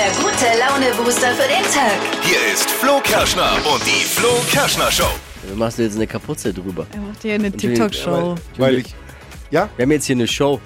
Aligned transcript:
der 0.00 0.12
gute 0.12 0.46
Laune-Booster 0.58 1.34
für 1.34 1.46
den 1.46 1.62
Tag. 1.64 2.00
Hier 2.22 2.38
ist 2.54 2.70
Flo 2.70 3.00
Kerschner 3.02 3.52
und 3.70 3.84
die 3.84 4.02
Flo 4.06 4.30
Kerschner 4.50 4.90
Show. 4.90 5.10
Du 5.46 5.54
machst 5.54 5.78
du 5.78 5.82
jetzt 5.82 5.96
eine 5.96 6.06
Kapuze 6.06 6.54
drüber. 6.54 6.86
Er 6.94 7.00
macht 7.00 7.20
hier 7.20 7.34
eine 7.34 7.52
TikTok-Show. 7.52 8.34
Weil 8.56 8.76
ich. 8.76 8.94
Ja, 9.50 9.68
Wir 9.76 9.82
haben 9.82 9.90
jetzt 9.92 10.06
hier 10.06 10.16
eine 10.16 10.26
Show. 10.26 10.58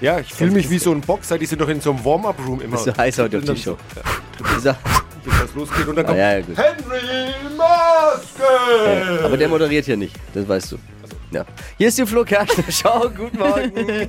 ja, 0.00 0.18
ich 0.18 0.34
fühle 0.34 0.50
mich 0.50 0.68
wie 0.68 0.78
so 0.78 0.90
ein 0.90 1.00
Boxer, 1.00 1.38
die 1.38 1.46
sind 1.46 1.60
doch 1.60 1.68
in 1.68 1.80
so 1.80 1.90
einem 1.90 2.04
Warm-Up-Room 2.04 2.60
immer. 2.60 2.76
Ist 2.76 2.84
so 2.84 2.96
heiß 2.96 3.18
heute 3.18 3.38
auf 3.38 3.44
die 3.44 3.56
Show. 3.56 3.76
So, 4.60 4.74
Bis 5.24 5.34
das 5.40 5.54
losgeht 5.54 5.86
und 5.86 5.94
dann 5.94 6.04
ah, 6.04 6.08
kommt 6.08 6.18
ja, 6.18 6.32
ja, 6.32 6.40
gut. 6.40 6.56
Henry 6.56 7.34
Maske! 7.56 9.24
Aber 9.24 9.36
der 9.36 9.48
moderiert 9.48 9.84
hier 9.84 9.96
nicht, 9.96 10.16
das 10.34 10.48
weißt 10.48 10.72
du. 10.72 10.78
Ja. 11.32 11.46
Hier 11.78 11.88
ist 11.88 11.98
die 11.98 12.04
Flo 12.06 12.24
Kerschner 12.24 12.64
Show. 12.70 13.10
Guten 13.16 13.38
Morgen. 13.38 13.72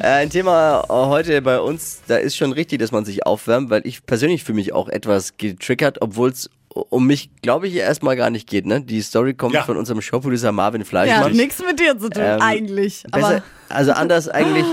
Äh, 0.00 0.06
Ein 0.06 0.30
Thema 0.30 0.84
heute 0.88 1.40
bei 1.42 1.60
uns, 1.60 2.02
da 2.08 2.16
ist 2.16 2.36
schon 2.36 2.52
richtig, 2.52 2.80
dass 2.80 2.90
man 2.90 3.04
sich 3.04 3.24
aufwärmt, 3.24 3.70
weil 3.70 3.86
ich 3.86 4.04
persönlich 4.04 4.42
fühle 4.42 4.56
mich 4.56 4.72
auch 4.72 4.88
etwas 4.88 5.36
getriggert, 5.36 5.98
obwohl 6.02 6.30
es 6.30 6.50
um 6.74 7.06
mich, 7.06 7.30
glaube 7.42 7.68
ich, 7.68 7.76
erstmal 7.76 8.16
gar 8.16 8.30
nicht 8.30 8.48
geht. 8.48 8.66
Ne? 8.66 8.80
Die 8.80 9.00
Story 9.02 9.34
kommt 9.34 9.54
Ja. 9.54 9.62
von 9.62 9.76
unserem 9.76 10.00
Showproducer 10.02 10.50
Marvin 10.50 10.80
Ja, 10.80 10.86
Fleischmann. 10.86 11.32
nichts 11.32 11.62
mit 11.64 11.78
dir 11.78 11.96
zu 11.98 12.08
tun, 12.10 12.22
Ähm, 12.24 12.40
eigentlich. 12.40 13.04
Besser, 13.12 13.42
also 13.68 13.92
anders 13.92 14.28
eigentlich 14.28 14.66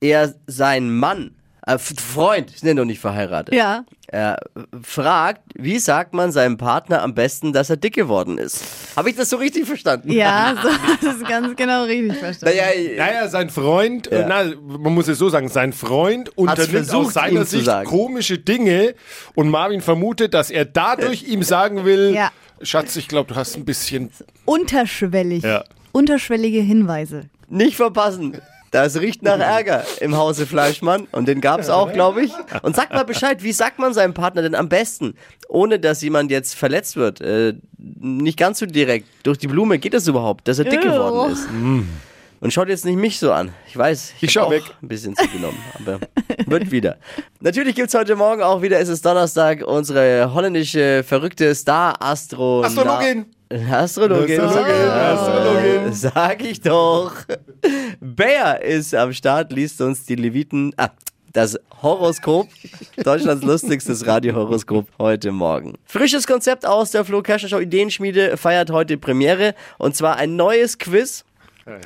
eher 0.00 0.34
sein 0.46 0.94
Mann, 0.94 1.30
äh, 1.66 1.78
Freund, 1.78 2.50
sind 2.56 2.68
ja 2.68 2.74
noch 2.74 2.84
nicht 2.84 3.00
verheiratet. 3.00 3.54
ja, 3.54 3.84
Er 4.08 4.38
fragt, 4.82 5.42
wie 5.54 5.78
sagt 5.78 6.14
man 6.14 6.32
seinem 6.32 6.56
Partner 6.56 7.02
am 7.02 7.14
besten, 7.14 7.52
dass 7.52 7.70
er 7.70 7.76
dick 7.76 7.94
geworden 7.94 8.38
ist? 8.38 8.62
Habe 8.96 9.10
ich 9.10 9.16
das 9.16 9.30
so 9.30 9.36
richtig 9.36 9.66
verstanden? 9.66 10.10
ja, 10.12 10.54
so, 10.62 10.68
das 11.06 11.16
ist 11.16 11.28
ganz 11.28 11.54
genau 11.56 11.84
richtig 11.84 12.16
verstanden. 12.18 12.56
Naja, 12.56 12.96
Naja, 12.96 13.28
sein 13.28 13.50
Freund, 13.50 14.10
äh, 14.10 14.24
na, 14.28 14.44
man 14.66 14.94
muss 14.94 15.06
es 15.08 15.18
so 15.18 15.28
sagen, 15.28 15.48
sein 15.48 15.72
Freund 15.72 16.36
unternimmt 16.36 16.70
versucht, 16.70 17.06
aus 17.08 17.12
seiner 17.14 17.40
ihm 17.40 17.46
zu 17.46 17.50
Sicht 17.56 17.64
sagen. 17.66 17.88
komische 17.88 18.38
Dinge 18.38 18.94
und 19.34 19.48
Marvin 19.50 19.80
vermutet, 19.80 20.34
dass 20.34 20.50
er 20.50 20.64
dadurch 20.64 21.24
ihm 21.24 21.42
sagen 21.42 21.84
will, 21.84 22.12
Ja. 22.14 22.30
Schatz, 22.62 22.96
ich 22.96 23.08
glaube, 23.08 23.32
du 23.32 23.36
hast 23.36 23.56
ein 23.56 23.64
bisschen... 23.64 24.10
Unterschwellig. 24.44 25.42
Ja. 25.44 25.64
Unterschwellige 25.92 26.60
Hinweise. 26.60 27.22
nicht 27.48 27.76
verpassen. 27.76 28.36
Das 28.70 29.00
riecht 29.00 29.22
nach 29.22 29.38
Ärger 29.40 29.84
im 30.00 30.16
Hause 30.16 30.46
Fleischmann 30.46 31.08
und 31.10 31.26
den 31.26 31.40
gab's 31.40 31.68
auch, 31.68 31.92
glaube 31.92 32.22
ich. 32.22 32.32
Und 32.62 32.76
sag 32.76 32.92
mal 32.92 33.04
Bescheid, 33.04 33.42
wie 33.42 33.52
sagt 33.52 33.80
man 33.80 33.92
seinem 33.92 34.14
Partner 34.14 34.42
denn 34.42 34.54
am 34.54 34.68
besten, 34.68 35.14
ohne 35.48 35.80
dass 35.80 36.02
jemand 36.02 36.30
jetzt 36.30 36.54
verletzt 36.54 36.94
wird? 36.94 37.20
Äh, 37.20 37.54
nicht 37.78 38.38
ganz 38.38 38.60
so 38.60 38.66
direkt. 38.66 39.08
Durch 39.24 39.38
die 39.38 39.48
Blume 39.48 39.78
geht 39.80 39.94
es 39.94 40.06
überhaupt, 40.06 40.46
dass 40.46 40.60
er 40.60 40.66
dick 40.66 40.84
Ew. 40.84 40.92
geworden 40.92 41.32
ist. 41.32 41.48
Und 42.42 42.52
schaut 42.52 42.68
jetzt 42.68 42.84
nicht 42.84 42.96
mich 42.96 43.18
so 43.18 43.32
an. 43.32 43.52
Ich 43.66 43.76
weiß, 43.76 44.14
Ich 44.20 44.22
hab 44.22 44.30
schau 44.30 44.46
auch 44.46 44.50
weg. 44.50 44.62
Ein 44.80 44.88
bisschen 44.88 45.16
zugenommen, 45.16 45.58
aber 45.74 45.98
wird 46.46 46.70
wieder. 46.70 46.96
Natürlich 47.40 47.74
gibt's 47.74 47.94
heute 47.94 48.14
Morgen 48.16 48.42
auch 48.42 48.62
wieder, 48.62 48.78
es 48.78 48.88
ist 48.88 49.04
Donnerstag, 49.04 49.66
unsere 49.66 50.32
holländische 50.32 51.02
verrückte 51.06 51.54
Star-Astro. 51.54 52.62
Astrologin. 52.62 53.26
Astrologin. 53.50 54.40
Astrologin, 54.40 54.88
Astrologin. 54.88 55.92
Sag 55.92 56.44
ich 56.44 56.60
doch. 56.60 57.12
Bär 58.00 58.62
ist 58.62 58.94
am 58.94 59.12
Start, 59.12 59.52
liest 59.52 59.80
uns 59.80 60.04
die 60.04 60.14
Leviten. 60.14 60.72
Ah, 60.76 60.90
das 61.32 61.58
Horoskop, 61.82 62.48
Deutschlands 63.02 63.44
lustigstes 63.44 64.06
Radiohoroskop 64.06 64.86
heute 64.98 65.32
Morgen. 65.32 65.74
Frisches 65.84 66.26
Konzept 66.26 66.64
aus 66.64 66.92
der 66.92 67.04
Flo 67.04 67.22
Kerschner 67.22 67.48
Show 67.48 67.58
Ideenschmiede 67.58 68.36
feiert 68.36 68.70
heute 68.70 68.98
Premiere 68.98 69.54
und 69.78 69.96
zwar 69.96 70.16
ein 70.16 70.36
neues 70.36 70.78
Quiz. 70.78 71.24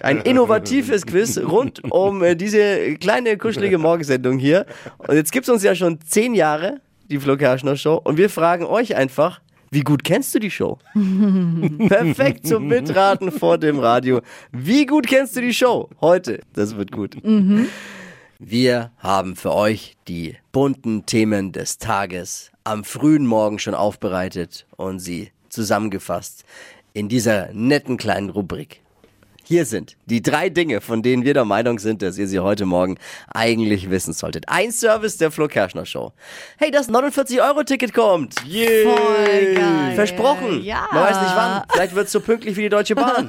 Ein 0.03 0.21
innovatives 0.21 1.05
Quiz 1.05 1.39
rund 1.39 1.83
um 1.91 2.23
äh, 2.23 2.37
diese 2.37 2.95
kleine 2.97 3.37
kuschelige 3.37 3.77
Morgensendung 3.77 4.39
hier. 4.39 4.67
Und 4.99 5.15
jetzt 5.15 5.33
gibt's 5.33 5.49
uns 5.49 5.63
ja 5.63 5.75
schon 5.75 6.01
zehn 6.01 6.35
Jahre, 6.35 6.81
die 7.11 7.19
Flo 7.19 7.37
Kerschner 7.37 7.77
Show. 7.77 8.01
Und 8.03 8.17
wir 8.17 8.31
fragen 8.31 8.65
euch 8.65 8.97
einfach, 8.97 9.41
wie 9.75 9.81
gut 9.81 10.05
kennst 10.05 10.33
du 10.35 10.39
die 10.39 10.53
Show? 10.53 10.79
Perfekt 11.89 12.47
zum 12.47 12.69
Mitraten 12.69 13.33
vor 13.33 13.59
dem 13.59 13.81
Radio. 13.81 14.21
Wie 14.53 14.87
gut 14.87 15.09
kennst 15.09 15.35
du 15.35 15.41
die 15.41 15.53
Show? 15.53 15.91
Heute. 16.01 16.41
Das 16.53 16.77
wird 16.77 16.93
gut. 16.93 17.17
Wir 18.39 18.93
haben 18.99 19.35
für 19.35 19.53
euch 19.53 19.97
die 20.07 20.37
bunten 20.53 21.07
Themen 21.07 21.51
des 21.51 21.79
Tages 21.79 22.53
am 22.63 22.85
frühen 22.85 23.27
Morgen 23.27 23.59
schon 23.59 23.75
aufbereitet 23.75 24.65
und 24.77 25.01
sie 25.01 25.33
zusammengefasst 25.49 26.45
in 26.93 27.09
dieser 27.09 27.53
netten 27.53 27.97
kleinen 27.97 28.31
Rubrik. 28.31 28.81
Hier 29.47 29.67
sind 29.67 29.97
die 30.07 30.23
drei 30.23 30.49
Dinge, 30.49 30.81
von 30.81 31.03
denen 31.03 31.25
wir 31.25 31.35
der 31.35 31.45
Meinung 31.45 31.79
sind, 31.79 32.01
dass 32.01 32.17
ihr 32.17 32.27
sie 32.27 32.41
heute 32.41 32.65
Morgen 32.65 32.97
eigentlich 33.33 33.91
wissen 33.91 34.15
solltet. 34.15 34.49
Ein 34.49 34.73
Service 34.73 35.19
der 35.19 35.31
Flo 35.31 35.49
Kerschner 35.49 35.85
Show. 35.85 36.13
Hey, 36.57 36.71
das 36.71 36.89
49-Euro-Ticket 36.89 37.93
kommt. 37.93 38.41
Voll 38.41 39.55
geil. 39.55 39.95
Versprochen. 39.95 40.65
Ja. 40.65 40.89
Man 40.91 41.05
weiß 41.05 41.21
nicht 41.21 41.37
wann. 41.37 41.63
Vielleicht 41.71 41.95
wird 41.95 42.07
es 42.07 42.13
so 42.13 42.21
pünktlich 42.21 42.57
wie 42.57 42.63
die 42.63 42.69
Deutsche 42.71 42.95
Bahn. 42.95 43.29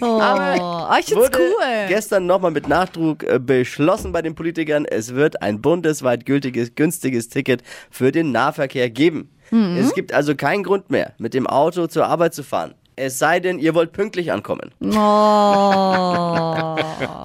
Oh, 0.00 0.06
Aber 0.20 0.88
oh, 0.90 0.98
ich 0.98 1.06
find's 1.06 1.22
wurde 1.22 1.38
cool. 1.38 1.88
gestern 1.88 2.24
nochmal 2.24 2.50
mit 2.50 2.66
Nachdruck 2.66 3.24
äh, 3.24 3.38
beschlossen 3.38 4.12
bei 4.12 4.22
den 4.22 4.34
Politikern, 4.34 4.86
es 4.86 5.14
wird 5.14 5.42
ein 5.42 5.60
bundesweit 5.60 6.24
gültiges, 6.24 6.74
günstiges 6.74 7.28
Ticket 7.28 7.62
für 7.90 8.10
den 8.10 8.32
Nahverkehr 8.32 8.88
geben. 8.88 9.30
Mhm. 9.50 9.76
Es 9.76 9.94
gibt 9.94 10.14
also 10.14 10.34
keinen 10.34 10.62
Grund 10.62 10.88
mehr, 10.90 11.12
mit 11.18 11.34
dem 11.34 11.46
Auto 11.46 11.86
zur 11.88 12.06
Arbeit 12.06 12.34
zu 12.34 12.42
fahren. 12.42 12.74
Es 13.00 13.18
sei 13.20 13.38
denn, 13.38 13.60
ihr 13.60 13.74
wollt 13.74 13.92
pünktlich 13.92 14.32
ankommen. 14.32 14.72
Oh. 14.80 14.90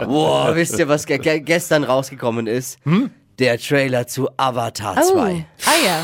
Boah, 0.06 0.52
wisst 0.54 0.78
ihr, 0.78 0.88
was 0.88 1.06
ge 1.08 1.18
ge 1.18 1.40
gestern 1.40 1.84
rausgekommen 1.84 2.46
ist? 2.46 2.78
Der 3.40 3.58
Trailer 3.58 4.06
zu 4.06 4.30
Avatar 4.38 4.96
oh. 5.00 5.14
2. 5.14 5.46
Ah 5.66 5.70
ja. 5.86 6.02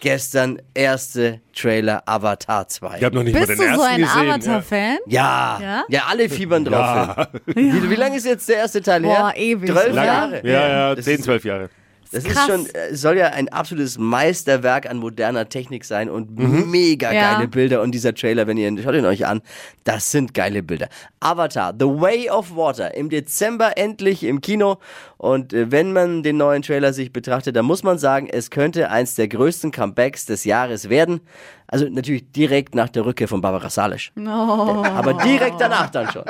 Gestern 0.00 0.60
erste 0.74 1.40
Trailer 1.54 2.02
Avatar 2.06 2.66
2. 2.66 2.96
Ich 2.98 3.04
habe 3.04 3.14
noch 3.14 3.22
nicht 3.22 3.34
Bist 3.38 3.48
mal 3.50 3.54
du 3.56 3.62
den 3.62 3.74
so 3.76 3.82
ersten 3.82 3.94
ein 3.94 4.00
gesehen. 4.00 4.30
Avatar-Fan? 4.52 4.98
Ja, 5.06 5.58
ja, 5.62 5.84
Ja? 5.88 6.02
alle 6.08 6.28
fiebern 6.28 6.64
drauf. 6.64 7.14
hin. 7.54 7.82
Wie, 7.84 7.90
wie 7.90 7.94
lange 7.94 8.16
ist 8.16 8.26
jetzt 8.26 8.48
der 8.48 8.56
erste 8.56 8.82
Teil 8.82 9.04
her? 9.04 9.14
Boah, 9.20 9.32
ewig. 9.36 9.70
Zwölf 9.70 9.94
Ja. 9.94 10.04
Jahre. 10.04 10.40
Ja, 10.44 10.68
ja, 10.68 10.94
Das 10.96 11.04
10, 11.04 11.14
ist- 11.18 11.24
12 11.24 11.44
Jahre. 11.44 11.70
Das 12.12 12.24
ist 12.24 12.32
krass. 12.34 12.46
schon, 12.46 12.66
äh, 12.74 12.94
soll 12.94 13.16
ja 13.16 13.28
ein 13.28 13.48
absolutes 13.48 13.96
Meisterwerk 13.98 14.88
an 14.88 14.98
moderner 14.98 15.48
Technik 15.48 15.84
sein 15.84 16.10
und 16.10 16.38
Mhm. 16.38 16.70
mega 16.70 17.10
Ja. 17.12 17.32
geile 17.34 17.48
Bilder. 17.48 17.80
Und 17.82 17.92
dieser 17.92 18.14
Trailer, 18.14 18.46
wenn 18.46 18.56
ihr 18.58 18.68
ihn, 18.68 18.80
schaut 18.82 18.94
ihn 18.94 19.06
euch 19.06 19.26
an, 19.26 19.40
das 19.84 20.10
sind 20.10 20.34
geile 20.34 20.62
Bilder. 20.62 20.88
Avatar, 21.20 21.72
The 21.78 21.86
Way 21.86 22.30
of 22.30 22.54
Water, 22.54 22.94
im 22.94 23.08
Dezember 23.08 23.78
endlich 23.78 24.24
im 24.24 24.40
Kino. 24.40 24.78
Und 25.16 25.52
äh, 25.52 25.70
wenn 25.70 25.92
man 25.92 26.22
den 26.22 26.36
neuen 26.36 26.62
Trailer 26.62 26.92
sich 26.92 27.12
betrachtet, 27.12 27.56
dann 27.56 27.64
muss 27.64 27.82
man 27.82 27.98
sagen, 27.98 28.28
es 28.30 28.50
könnte 28.50 28.90
eins 28.90 29.14
der 29.14 29.28
größten 29.28 29.72
Comebacks 29.72 30.26
des 30.26 30.44
Jahres 30.44 30.88
werden. 30.88 31.20
Also 31.66 31.88
natürlich 31.88 32.30
direkt 32.32 32.74
nach 32.74 32.90
der 32.90 33.06
Rückkehr 33.06 33.28
von 33.28 33.40
Barbara 33.40 33.70
Salisch. 33.70 34.12
Oh. 34.16 34.20
Aber 34.20 35.14
direkt 35.14 35.58
danach 35.60 35.88
dann 35.88 36.10
schon. 36.12 36.24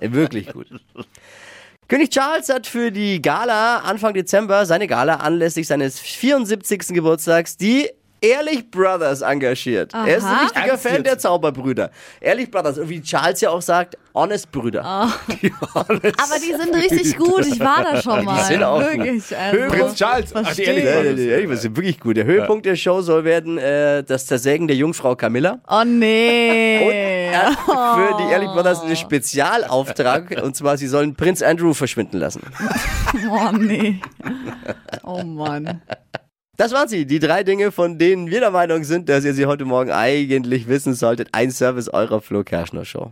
Äh, 0.00 0.12
Wirklich 0.12 0.52
gut. 0.52 0.68
König 1.92 2.08
Charles 2.08 2.48
hat 2.48 2.66
für 2.66 2.90
die 2.90 3.20
Gala 3.20 3.80
Anfang 3.80 4.14
Dezember, 4.14 4.64
seine 4.64 4.86
Gala 4.86 5.16
anlässlich 5.16 5.66
seines 5.66 6.00
74. 6.00 6.88
Geburtstags, 6.88 7.58
die 7.58 7.90
Ehrlich 8.22 8.70
Brothers 8.70 9.20
engagiert. 9.20 9.92
Er 9.92 10.16
ist 10.16 10.24
ein 10.24 10.30
Aha. 10.30 10.42
richtiger 10.42 10.66
Ernst 10.68 10.88
Fan 10.88 11.02
der 11.02 11.18
Zauberbrüder. 11.18 11.90
Ehrlich 12.20 12.50
Brothers, 12.50 12.78
und 12.78 12.88
wie 12.88 13.02
Charles 13.02 13.40
ja 13.40 13.50
auch 13.50 13.60
sagt, 13.60 13.98
Honest 14.14 14.52
Brüder. 14.52 14.84
Aber 15.74 15.98
die 15.98 16.54
sind 16.54 16.74
richtig 16.74 17.16
gut. 17.16 17.46
Ich 17.46 17.58
war 17.58 17.82
da 17.82 18.00
schon 18.00 18.24
mal. 18.24 18.44
sind 18.44 18.62
auch. 18.62 18.80
Wirklich. 18.80 19.36
Also, 19.36 19.68
Prinz 19.68 19.94
Charles. 19.96 20.34
Ach, 20.34 20.54
die. 20.54 20.62
Ehrlich 20.62 20.84
Ja, 20.84 20.90
ja, 20.90 21.02
Brothers. 21.02 21.20
ja, 21.20 21.38
ja, 21.38 21.46
das 21.46 21.64
ist 21.64 21.76
wirklich 21.76 21.98
gut. 21.98 22.16
Der 22.16 22.24
Höhepunkt 22.24 22.64
der 22.64 22.76
Show 22.76 23.00
soll 23.00 23.24
werden 23.24 23.58
äh, 23.58 24.04
das 24.04 24.26
Zersägen 24.26 24.68
der 24.68 24.76
Jungfrau 24.76 25.16
Camilla. 25.16 25.58
Oh 25.68 25.80
Und 25.80 25.98
nee. 25.98 26.76
er 26.76 26.82
hat 27.32 27.58
für 27.58 28.16
die 28.18 28.30
Ehrlich 28.30 28.48
Brothers 28.50 28.82
einen 28.82 28.96
Spezialauftrag. 28.96 30.40
Und 30.42 30.56
zwar, 30.56 30.76
sie 30.76 30.86
sollen 30.88 31.14
Prinz 31.14 31.42
Andrew 31.42 31.74
verschwinden 31.74 32.18
lassen. 32.18 32.42
Oh 33.30 33.52
nee. 33.52 34.00
Oh 35.02 35.22
Mann. 35.22 35.82
Das 36.56 36.72
waren 36.72 36.88
sie, 36.88 37.04
die 37.06 37.18
drei 37.18 37.44
Dinge, 37.44 37.70
von 37.70 37.98
denen 37.98 38.30
wir 38.30 38.40
der 38.40 38.50
Meinung 38.50 38.84
sind, 38.84 39.08
dass 39.08 39.24
ihr 39.24 39.34
sie 39.34 39.44
heute 39.44 39.66
Morgen 39.66 39.90
eigentlich 39.90 40.66
wissen 40.66 40.94
solltet. 40.94 41.28
Ein 41.32 41.50
Service 41.50 41.88
eurer 41.88 42.22
Flo 42.22 42.42
Kerschner 42.42 42.86
Show. 42.86 43.10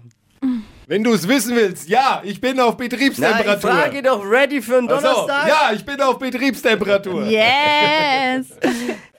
Wenn 0.90 1.04
du 1.04 1.12
es 1.12 1.28
wissen 1.28 1.54
willst, 1.54 1.88
ja, 1.88 2.20
ich 2.24 2.40
bin 2.40 2.58
auf 2.58 2.74
Na, 2.76 2.84
ich 2.84 2.90
Betriebstemperatur. 2.90 3.70
frage 3.70 4.02
doch 4.02 4.28
ready 4.28 4.60
für 4.60 4.78
einen 4.78 4.90
Ach 4.90 5.00
so, 5.00 5.06
Donnerstag. 5.06 5.46
ja, 5.46 5.70
ich 5.72 5.84
bin 5.84 6.00
auf 6.00 6.18
Betriebstemperatur. 6.18 7.26
Yes. 7.26 8.46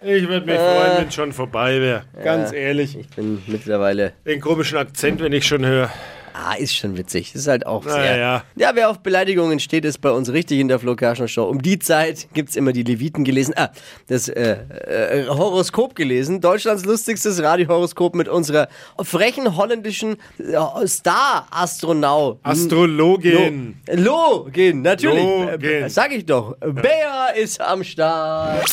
Ich 0.02 0.28
würde 0.28 0.46
mich 0.46 0.58
freuen, 0.58 0.98
wenn 0.98 1.08
es 1.08 1.14
schon 1.14 1.32
vorbei 1.32 1.80
wäre. 1.80 2.04
Ganz 2.22 2.52
ehrlich. 2.52 2.98
Ich 3.00 3.08
bin 3.08 3.42
mittlerweile 3.48 4.12
Den 4.26 4.42
komischen 4.42 4.80
Akzent, 4.80 5.22
wenn 5.22 5.32
ich 5.32 5.48
schon 5.48 5.66
höre. 5.66 5.90
Ah, 6.34 6.56
ist 6.56 6.76
schon 6.76 6.98
witzig. 6.98 7.34
Das 7.34 7.44
ist 7.44 7.48
halt 7.48 7.66
auch 7.66 7.84
sehr. 7.84 8.18
ja. 8.18 8.44
ja, 8.56 8.72
wer 8.74 8.90
auf 8.90 9.00
Beleidigungen 9.00 9.60
steht, 9.60 9.86
ist 9.86 10.00
bei 10.00 10.12
uns 10.12 10.32
richtig 10.32 10.60
in 10.60 10.68
der 10.68 10.80
Flo 10.80 10.96
Kerschner 10.96 11.28
Show. 11.28 11.44
Um 11.44 11.62
die 11.62 11.80
Zeit 11.80 12.28
gibt's 12.34 12.56
immer 12.56 12.74
die 12.74 12.84
Leviten 12.84 13.24
gelesen. 13.24 13.54
Ah, 13.58 13.70
das 14.08 14.30
äh, 14.30 14.58
äh, 14.88 15.28
Horoskop 15.28 15.96
gelesen. 15.96 16.42
Deutschlands 16.42 16.86
lustigstes 16.86 17.42
Radiohoroskop 17.42 18.16
mit 18.16 18.28
unserer 18.28 18.68
frechen 19.02 19.56
holländischen 19.58 20.18
äh, 20.40 20.88
Star-Astronaut. 20.88 22.40
Astrologin. 22.44 23.76
Login, 23.92 24.82
natürlich. 24.82 25.24
Login. 25.24 25.84
Äh, 25.84 25.90
sag 25.90 26.12
ich 26.12 26.26
doch. 26.26 26.56
Bär 26.60 27.36
ist 27.36 27.60
am 27.62 27.84
Start. 27.84 28.66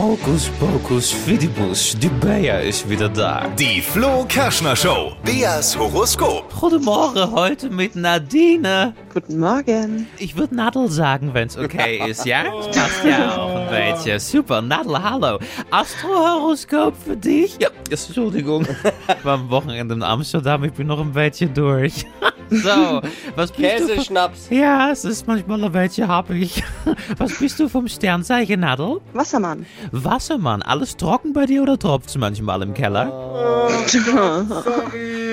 Hokus 0.00 0.48
pokus 0.58 1.12
fidibus, 1.12 1.94
die 1.98 2.08
Bea 2.08 2.60
is 2.60 2.88
wieder 2.88 3.10
da. 3.10 3.46
Die 3.58 3.82
Flo 3.82 4.24
Kerschner 4.26 4.74
Show. 4.74 5.12
Beas 5.22 5.76
Horoskop. 5.78 6.50
Goedemorgen, 6.58 7.30
heute 7.32 7.68
mit 7.68 7.96
Nadine. 7.96 8.94
Guten 9.12 9.38
Morgen. 9.38 10.06
Ich 10.16 10.34
würde 10.38 10.54
Nadel 10.54 10.88
sagen, 10.88 11.34
wenn's 11.34 11.58
okay 11.58 12.00
ist, 12.08 12.24
ja? 12.24 12.44
Passt 12.44 13.04
ja 13.04 13.36
auch 13.36 13.54
ein 13.56 13.68
beetje. 13.68 14.18
Super, 14.18 14.62
Nadel, 14.62 15.02
hallo. 15.02 15.38
Astrohoroskop 15.70 16.94
für 16.96 17.18
dich? 17.18 17.58
Ja, 17.60 17.68
Entschuldigung. 17.90 18.66
Ich 19.18 19.24
war 19.24 19.34
am 19.34 19.50
Wochenende 19.50 19.94
in 19.94 20.02
Amsterdam, 20.02 20.64
ich 20.64 20.72
bin 20.72 20.86
noch 20.86 21.00
ein 21.00 21.12
beetje 21.12 21.46
durch. 21.46 22.06
So, 22.50 23.00
was 23.36 23.52
bist 23.52 23.60
du... 23.60 23.78
vom- 23.78 23.88
Käseschnaps. 23.88 24.48
Ja, 24.50 24.90
es 24.90 25.04
ist 25.04 25.26
manchmal 25.26 25.62
ein 25.64 25.72
beetje 25.72 26.08
happig. 26.08 26.62
Was 27.18 27.38
bist 27.38 27.60
du 27.60 27.68
vom 27.68 27.86
Sternzeichen, 27.88 28.60
Nadel? 28.60 29.00
Wassermann. 29.12 29.66
Wassermann, 29.92 30.62
alles 30.62 30.96
trocken 30.96 31.32
bei 31.32 31.46
dir 31.46 31.62
oder 31.62 31.78
tropft's 31.78 32.16
manchmal 32.16 32.62
im 32.62 32.74
Keller? 32.74 33.12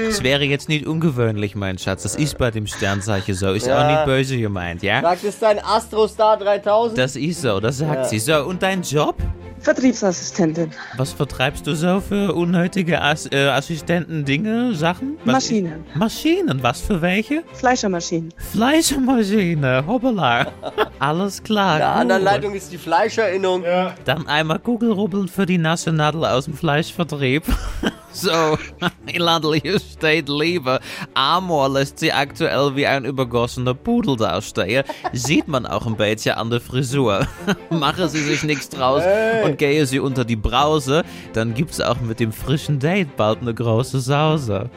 Es 0.10 0.24
wäre 0.24 0.44
jetzt 0.46 0.70
nicht 0.70 0.88
ungewöhnlich, 0.88 1.56
mein 1.56 1.78
Schatz. 1.78 2.04
Das 2.04 2.16
ist 2.16 2.38
bei 2.38 2.52
dem 2.52 2.68
Sternzeichen 2.68 3.34
so. 3.36 3.52
Ist 3.54 3.68
Ja. 3.68 3.84
auch 3.84 3.92
nicht 3.92 4.06
böse 4.06 4.38
gemeint, 4.38 4.84
ja? 4.84 5.02
Sagt 5.02 5.24
es 5.24 5.40
dein 5.40 5.60
Astrostar 5.64 6.38
3000? 6.38 6.98
Das 6.98 7.16
ist 7.16 7.42
so, 7.42 7.60
das 7.60 7.78
sagt 7.80 8.08
sie. 8.10 8.20
So, 8.20 8.44
und 8.46 8.62
dein 8.64 8.82
Job? 8.82 9.16
Vertriebsassistentin. 9.60 10.72
Was 10.98 11.12
vertreibst 11.14 11.66
du 11.68 11.76
so 11.76 12.00
für 12.00 12.34
unnötige 12.34 13.02
Ass 13.02 13.28
äh, 13.32 13.48
Assistenten, 13.48 14.24
Dinge, 14.24 14.74
Sachen? 14.76 15.18
Was 15.26 15.34
Maschinen. 15.34 15.84
Maschinen, 15.96 16.64
was 16.64 16.80
für 16.80 17.02
welche? 17.02 17.44
Fleischermaschinen. 17.54 18.34
Fleischmaschine, 18.52 19.84
hoppala. 19.86 20.48
Alles 21.00 21.42
klar. 21.44 21.74
In 21.74 21.80
der 21.80 21.90
anderen 21.96 22.24
Leitung 22.24 22.54
ist 22.54 22.72
die 22.72 22.78
Fleischerinnung. 22.78 23.64
Dann 24.06 24.28
einmal 24.28 24.60
Kugelrubbeln 24.60 25.28
für 25.28 25.46
die 25.46 25.58
Nationadel 25.58 26.24
aus 26.26 26.46
dem 26.46 26.54
Fleischvertrieb. 26.54 27.44
So, 28.18 28.58
Ilandel, 29.14 29.60
hier 29.62 29.80
steht 29.80 30.28
Liebe. 30.28 30.80
Amor 31.14 31.70
lässt 31.70 32.00
sie 32.00 32.12
aktuell 32.12 32.76
wie 32.76 32.88
ein 32.88 33.06
übergossener 33.06 33.76
Pudel 33.76 34.18
dastehen. 34.18 34.84
Sieht 35.14 35.48
man 35.48 35.68
auch 35.68 35.86
ein 35.86 35.96
bisschen 35.96 36.34
an 36.34 36.50
der 36.50 36.60
Frisur. 36.60 37.28
Mache 37.70 38.10
sie 38.10 38.24
sich 38.24 38.42
nichts 38.44 38.70
draus 38.70 39.04
und 39.46 39.60
gehe 39.60 39.86
sie 39.86 40.00
unter 40.00 40.26
die 40.26 40.36
Brause, 40.36 41.04
dann 41.34 41.54
gibt's 41.54 41.80
auch 41.80 42.00
mit 42.00 42.20
dem 42.20 42.32
frischen 42.32 42.80
Date 42.80 43.16
bald 43.18 43.42
eine 43.42 43.54
große 43.54 44.00
Sause. 44.00 44.72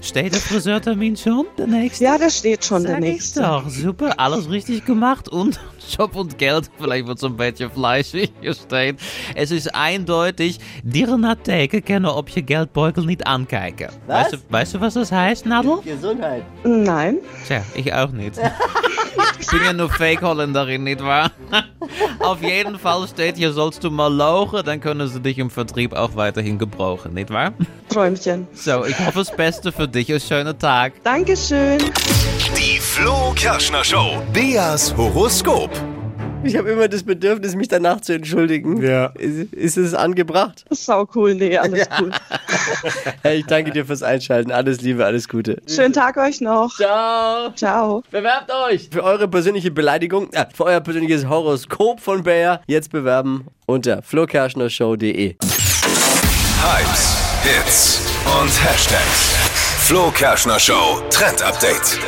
Steht 0.00 0.32
der 0.32 0.40
Friseurtermin 0.40 1.16
schon? 1.16 1.46
Der 1.58 1.66
nächste? 1.66 2.04
Ja, 2.04 2.18
da 2.18 2.30
steht 2.30 2.64
schon 2.64 2.82
der 2.82 2.92
Sag 2.92 3.02
ich 3.02 3.10
nächste. 3.10 3.40
doch, 3.40 3.68
super, 3.68 4.14
alles 4.18 4.48
richtig 4.50 4.84
gemacht 4.84 5.28
und 5.28 5.60
Job 5.96 6.16
und 6.16 6.38
Geld, 6.38 6.70
vielleicht 6.78 7.06
wird 7.06 7.18
so 7.18 7.26
ein 7.28 7.36
bisschen 7.36 7.70
fleischig 7.70 8.32
hier 8.40 8.54
steht. 8.54 8.96
Es 9.34 9.50
ist 9.50 9.74
eindeutig, 9.74 10.58
dir 10.82 11.16
na 11.16 11.34
teken 11.34 11.84
kennen, 11.84 12.06
ob 12.06 12.28
je 12.30 12.42
Geldbeutel 12.42 13.04
nicht 13.04 13.26
ankijken. 13.26 13.88
Was? 14.06 14.24
Weißt 14.24 14.32
du, 14.32 14.38
weißt 14.48 14.74
du, 14.74 14.80
was 14.80 14.94
das 14.94 15.12
heißt, 15.12 15.46
Nadel? 15.46 15.78
Gesundheit. 15.84 16.44
Nein. 16.64 17.18
Tja, 17.46 17.62
ich 17.74 17.92
auch 17.92 18.10
nicht. 18.10 18.38
Ich 19.38 19.46
bin 19.48 19.64
ja 19.64 19.72
nur 19.72 19.90
Fake-Holländerin, 19.90 20.84
nicht 20.84 21.02
wahr? 21.02 21.30
Auf 22.20 22.42
jeden 22.42 22.78
Fall 22.78 23.06
steht 23.08 23.36
hier, 23.36 23.52
sollst 23.52 23.84
du 23.84 23.90
mal 23.90 24.12
logen, 24.12 24.62
dann 24.64 24.80
können 24.80 25.06
sie 25.08 25.20
dich 25.20 25.38
im 25.38 25.50
Vertrieb 25.50 25.92
auch 25.92 26.16
weiterhin 26.16 26.58
gebrauchen, 26.58 27.14
nicht 27.14 27.30
wahr? 27.30 27.52
Träumchen. 27.88 28.46
So, 28.52 28.84
ich 28.84 28.98
hoffe 28.98 29.18
das 29.18 29.34
Beste 29.34 29.72
für 29.72 29.86
dich, 29.86 30.10
einen 30.10 30.20
schönen 30.20 30.58
Tag. 30.58 30.94
Dankeschön. 31.02 31.78
Die 32.56 32.78
Flo 32.80 33.32
Kerschner 33.34 33.84
Show. 33.84 34.22
Beas 34.32 34.94
Horoskop. 34.96 35.70
Ich 36.44 36.56
habe 36.56 36.70
immer 36.70 36.88
das 36.88 37.02
Bedürfnis, 37.02 37.54
mich 37.54 37.68
danach 37.68 38.00
zu 38.00 38.12
entschuldigen. 38.14 38.82
Ja. 38.82 39.06
Ist, 39.18 39.52
ist 39.52 39.76
es 39.76 39.94
angebracht? 39.94 40.64
Sau 40.70 41.08
cool. 41.14 41.34
Nee, 41.34 41.56
alles 41.58 41.88
cool. 42.00 42.10
Hey, 43.22 43.38
ich 43.38 43.46
danke 43.46 43.70
dir 43.70 43.86
fürs 43.86 44.02
Einschalten. 44.02 44.50
Alles 44.52 44.80
Liebe, 44.80 45.04
alles 45.04 45.28
Gute. 45.28 45.62
Schönen 45.66 45.92
Tag 45.92 46.16
euch 46.16 46.40
noch. 46.40 46.74
Ciao. 46.76 47.50
Ciao. 47.54 48.02
Bewerbt 48.10 48.50
euch 48.68 48.88
für 48.92 49.02
eure 49.02 49.28
persönliche 49.28 49.70
Beleidigung, 49.70 50.30
äh, 50.32 50.44
für 50.54 50.64
euer 50.64 50.80
persönliches 50.80 51.28
Horoskop 51.28 52.00
von 52.00 52.22
Bayer. 52.22 52.60
Jetzt 52.66 52.90
bewerben 52.92 53.46
unter 53.66 54.02
flokerschnershow.de. 54.02 55.36
Hypes, 56.62 57.18
Hits 57.42 58.00
und 58.40 58.64
Hashtags. 58.64 59.34
Flo 59.80 60.10
Kerschner 60.10 60.58
Show 60.58 61.02
Trend 61.10 61.42
Update. 61.42 61.98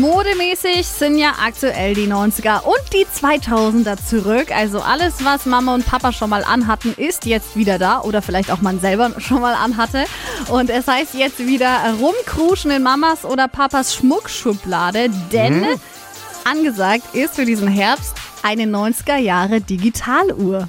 Modemäßig 0.00 0.86
sind 0.86 1.18
ja 1.18 1.34
aktuell 1.40 1.94
die 1.94 2.08
90er 2.08 2.62
und 2.64 2.80
die 2.92 3.06
2000er 3.06 3.96
zurück. 4.04 4.50
Also 4.50 4.80
alles, 4.80 5.24
was 5.24 5.46
Mama 5.46 5.72
und 5.72 5.86
Papa 5.86 6.10
schon 6.10 6.30
mal 6.30 6.42
anhatten, 6.42 6.94
ist 6.96 7.26
jetzt 7.26 7.54
wieder 7.54 7.78
da. 7.78 8.00
Oder 8.00 8.20
vielleicht 8.20 8.50
auch 8.50 8.60
man 8.60 8.80
selber 8.80 9.12
schon 9.20 9.40
mal 9.40 9.54
anhatte. 9.54 10.06
Und 10.48 10.68
es 10.68 10.88
heißt 10.88 11.14
jetzt 11.14 11.46
wieder 11.46 11.94
rumkruschen 12.00 12.72
in 12.72 12.82
Mamas 12.82 13.24
oder 13.24 13.46
Papas 13.46 13.94
Schmuckschublade. 13.94 15.10
Denn 15.32 15.64
angesagt 16.44 17.14
ist 17.14 17.36
für 17.36 17.44
diesen 17.44 17.68
Herbst 17.68 18.14
eine 18.42 18.64
90er 18.64 19.16
Jahre 19.16 19.60
Digitaluhr. 19.60 20.68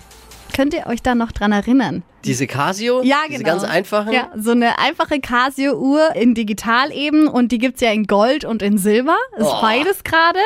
Könnt 0.56 0.76
ihr 0.76 0.86
euch 0.86 1.02
da 1.02 1.16
noch 1.16 1.32
dran 1.32 1.52
erinnern? 1.52 2.04
Diese 2.26 2.48
Casio? 2.48 3.02
Ja, 3.04 3.18
Diese 3.30 3.44
genau. 3.44 3.58
ganz 3.58 3.64
einfachen? 3.64 4.12
Ja, 4.14 4.30
so 4.36 4.52
eine 4.52 4.80
einfache 4.80 5.20
Casio-Uhr 5.20 6.16
in 6.16 6.34
digital 6.34 6.92
eben 6.92 7.28
und 7.28 7.52
die 7.52 7.58
gibt's 7.58 7.82
ja 7.82 7.92
in 7.92 8.06
Gold 8.08 8.46
und 8.46 8.62
in 8.62 8.78
Silber. 8.78 9.16
Ist 9.38 9.46
Oh. 9.48 9.62
beides 9.62 10.04
gerade. 10.04 10.40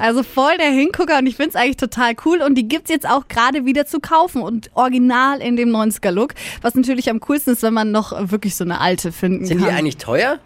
Also 0.00 0.22
voll 0.22 0.56
der 0.58 0.70
Hingucker 0.70 1.18
und 1.18 1.26
ich 1.26 1.36
find's 1.36 1.56
eigentlich 1.56 1.76
total 1.76 2.14
cool 2.24 2.40
und 2.42 2.54
die 2.54 2.68
gibt's 2.68 2.90
jetzt 2.90 3.08
auch 3.08 3.28
gerade 3.28 3.64
wieder 3.64 3.86
zu 3.86 4.00
kaufen 4.00 4.42
und 4.42 4.70
original 4.74 5.40
in 5.40 5.56
dem 5.56 5.70
90er-Look. 5.70 6.34
Was 6.62 6.74
natürlich 6.74 7.10
am 7.10 7.20
coolsten 7.20 7.50
ist, 7.52 7.62
wenn 7.62 7.74
man 7.74 7.90
noch 7.90 8.12
wirklich 8.30 8.54
so 8.56 8.64
eine 8.64 8.80
alte 8.80 9.12
finden 9.12 9.44
Sind 9.46 9.58
kann. 9.58 9.68
die 9.68 9.74
eigentlich 9.74 9.96
teuer? 9.98 10.38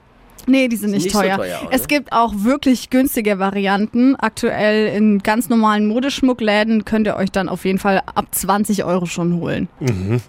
Nee, 0.48 0.68
die 0.68 0.76
sind 0.76 0.90
nicht, 0.90 1.04
nicht 1.04 1.12
so 1.12 1.20
teuer. 1.20 1.36
teuer 1.36 1.58
auch, 1.64 1.70
es 1.70 1.82
ne? 1.82 1.86
gibt 1.88 2.12
auch 2.12 2.32
wirklich 2.38 2.90
günstige 2.90 3.38
Varianten. 3.38 4.16
Aktuell 4.16 4.94
in 4.96 5.18
ganz 5.18 5.48
normalen 5.48 5.86
Modeschmuckläden 5.86 6.84
könnt 6.84 7.06
ihr 7.06 7.16
euch 7.16 7.30
dann 7.30 7.48
auf 7.48 7.64
jeden 7.64 7.78
Fall 7.78 8.02
ab 8.14 8.26
20 8.30 8.84
Euro 8.84 9.06
schon 9.06 9.34
holen. 9.40 9.68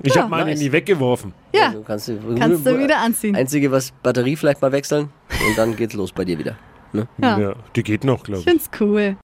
Ich 0.03 0.15
Ja. 0.15 0.21
habe 0.23 0.31
meine 0.31 0.51
Nice. 0.51 0.59
nie 0.59 0.71
weggeworfen. 0.71 1.33
Ja, 1.53 1.67
Also 1.67 1.81
kannst 1.81 2.07
du, 2.07 2.17
kannst 2.37 2.65
du 2.65 2.79
wieder 2.79 2.99
anziehen. 2.99 3.35
Einzige, 3.35 3.71
was 3.71 3.91
Batterie 4.03 4.35
vielleicht 4.35 4.61
mal 4.61 4.71
wechseln 4.71 5.09
und 5.47 5.57
dann 5.57 5.75
geht's 5.75 5.93
los 5.93 6.11
bei 6.11 6.25
dir 6.25 6.37
wieder. 6.39 6.55
Ja. 6.93 7.39
Ja, 7.39 7.53
die 7.75 7.83
geht 7.83 8.03
noch, 8.03 8.23
glaube 8.23 8.41
Ich 8.41 8.47
ich. 8.47 8.51
find's 8.51 8.69
cool. 8.79 9.15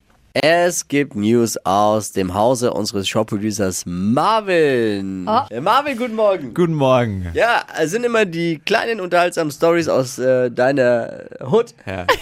Es 0.42 0.86
gibt 0.86 1.16
News 1.16 1.56
aus 1.64 2.12
dem 2.12 2.34
Hause 2.34 2.72
unseres 2.72 3.08
Shop-Producers 3.08 3.84
Marvin. 3.86 5.26
Oh. 5.28 5.40
Äh, 5.50 5.60
Marvin, 5.60 5.96
guten 5.96 6.14
Morgen. 6.14 6.54
Guten 6.54 6.74
Morgen. 6.74 7.26
Ja, 7.34 7.62
es 7.80 7.90
sind 7.90 8.04
immer 8.04 8.24
die 8.24 8.58
kleinen 8.58 9.00
unterhaltsamen 9.00 9.50
Stories 9.50 9.88
aus 9.88 10.18
äh, 10.18 10.50
deiner 10.50 11.24
Hut. 11.44 11.74
Ja. 11.86 12.06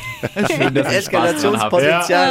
Das 0.72 0.92
Eskalationspotenzial. 0.92 2.28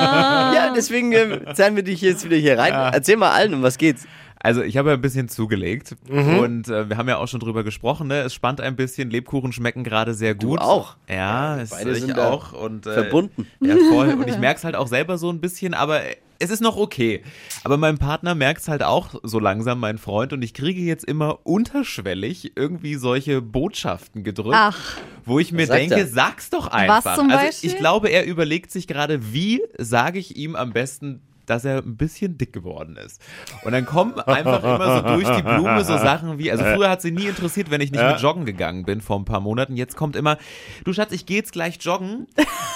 Ja, 0.56 0.74
deswegen 0.76 1.12
äh, 1.12 1.54
zahlen 1.54 1.76
wir 1.76 1.84
dich 1.84 2.02
jetzt 2.02 2.26
wieder 2.26 2.36
hier 2.36 2.58
rein. 2.58 2.74
Erzähl 2.94 3.18
mal 3.18 3.32
allen, 3.32 3.54
um 3.54 3.64
was 3.64 3.78
geht's. 3.78 4.06
Also 4.40 4.62
ich 4.62 4.78
habe 4.78 4.90
ja 4.90 4.96
ein 4.96 5.02
bisschen 5.02 5.28
zugelegt 5.28 5.96
und 6.08 6.68
äh, 6.68 6.90
wir 6.90 6.98
haben 6.98 7.10
ja 7.10 7.18
auch 7.18 7.28
schon 7.28 7.40
drüber 7.40 7.64
gesprochen, 7.64 8.08
ne? 8.08 8.22
Es 8.22 8.34
spannt 8.34 8.62
ein 8.62 8.76
bisschen, 8.76 9.10
Lebkuchen 9.10 9.52
schmecken 9.52 9.84
gerade 9.84 10.14
sehr 10.14 10.36
gut. 10.36 10.60
auch. 10.60 10.98
Ja, 11.10 11.60
es, 11.60 11.72
Beide 11.72 11.92
ich 11.92 12.02
sind 12.02 12.20
auch. 12.20 12.54
Und, 12.54 12.86
äh, 12.86 12.94
verbunden. 12.94 13.48
Ja, 13.60 13.76
voll. 13.90 14.14
Und 14.14 14.28
ich 14.28 14.38
merke 14.40 14.58
es 14.58 14.64
halt 14.64 14.76
auch 14.76 14.88
selber 14.88 15.18
so 15.18 15.32
ein 15.32 15.42
bisschen, 15.42 15.74
aber 15.74 16.02
es 16.40 16.50
ist 16.50 16.62
noch 16.62 16.78
okay. 16.78 17.24
Aber 17.64 17.78
mein 17.78 17.98
Partner 17.98 18.36
merkt 18.36 18.62
es 18.62 18.68
halt 18.68 18.84
auch 18.84 19.16
so 19.24 19.40
langsam, 19.40 19.80
mein 19.80 19.98
Freund, 19.98 20.34
und 20.34 20.42
ich 20.42 20.54
kriege 20.54 20.82
jetzt 20.82 21.06
immer 21.06 21.40
unterschwellig 21.46 22.54
irgendwie 22.56 22.96
solche 22.96 23.42
Botschaften 23.42 24.24
gedrückt, 24.24 24.58
Ach. 24.58 24.98
wo 25.24 25.40
ich 25.40 25.52
mir 25.52 25.68
denke, 25.68 25.96
er? 25.96 26.08
sag's 26.08 26.50
doch 26.50 26.68
einfach. 26.68 27.16
zum 27.16 27.30
also 27.30 27.46
Beispiel? 27.46 27.70
ich 27.70 27.78
glaube, 27.78 28.10
er 28.10 28.26
überlegt 28.26 28.72
sich 28.72 28.88
gerade, 28.88 29.34
wie 29.34 29.62
sage 29.78 30.20
ich 30.20 30.36
ihm 30.36 30.56
am 30.56 30.74
besten 30.74 31.22
dass 31.46 31.66
er 31.66 31.78
ein 31.80 31.98
bisschen 31.98 32.38
dick 32.38 32.54
geworden 32.54 32.98
ist. 32.98 33.22
Und 33.64 33.72
dann 33.72 33.86
kommen 33.86 34.20
einfach 34.20 34.64
immer 34.64 34.98
so 34.98 35.02
durch 35.16 35.38
die 35.38 35.44
Blume 35.44 35.84
so 35.84 35.98
Sachen 35.98 36.38
wie, 36.38 36.52
also 36.52 36.64
früher 36.64 36.90
hat 36.90 37.02
sie 37.02 37.12
nie 37.12 37.26
interessiert, 37.26 37.72
wenn 37.72 37.82
ich 37.82 37.92
nicht 37.92 38.04
mit 38.04 38.20
joggen 38.20 38.46
gegangen 38.46 38.84
bin 38.86 39.02
vor 39.02 39.18
ein 39.20 39.26
paar 39.26 39.40
Monaten. 39.40 39.76
Jetzt 39.76 39.96
kommt 39.96 40.16
immer, 40.16 40.38
du 40.84 40.94
Schatz, 40.94 41.12
ich 41.12 41.26
gehe 41.26 41.38
jetzt 41.38 41.52
gleich 41.52 41.78
joggen. 41.82 42.28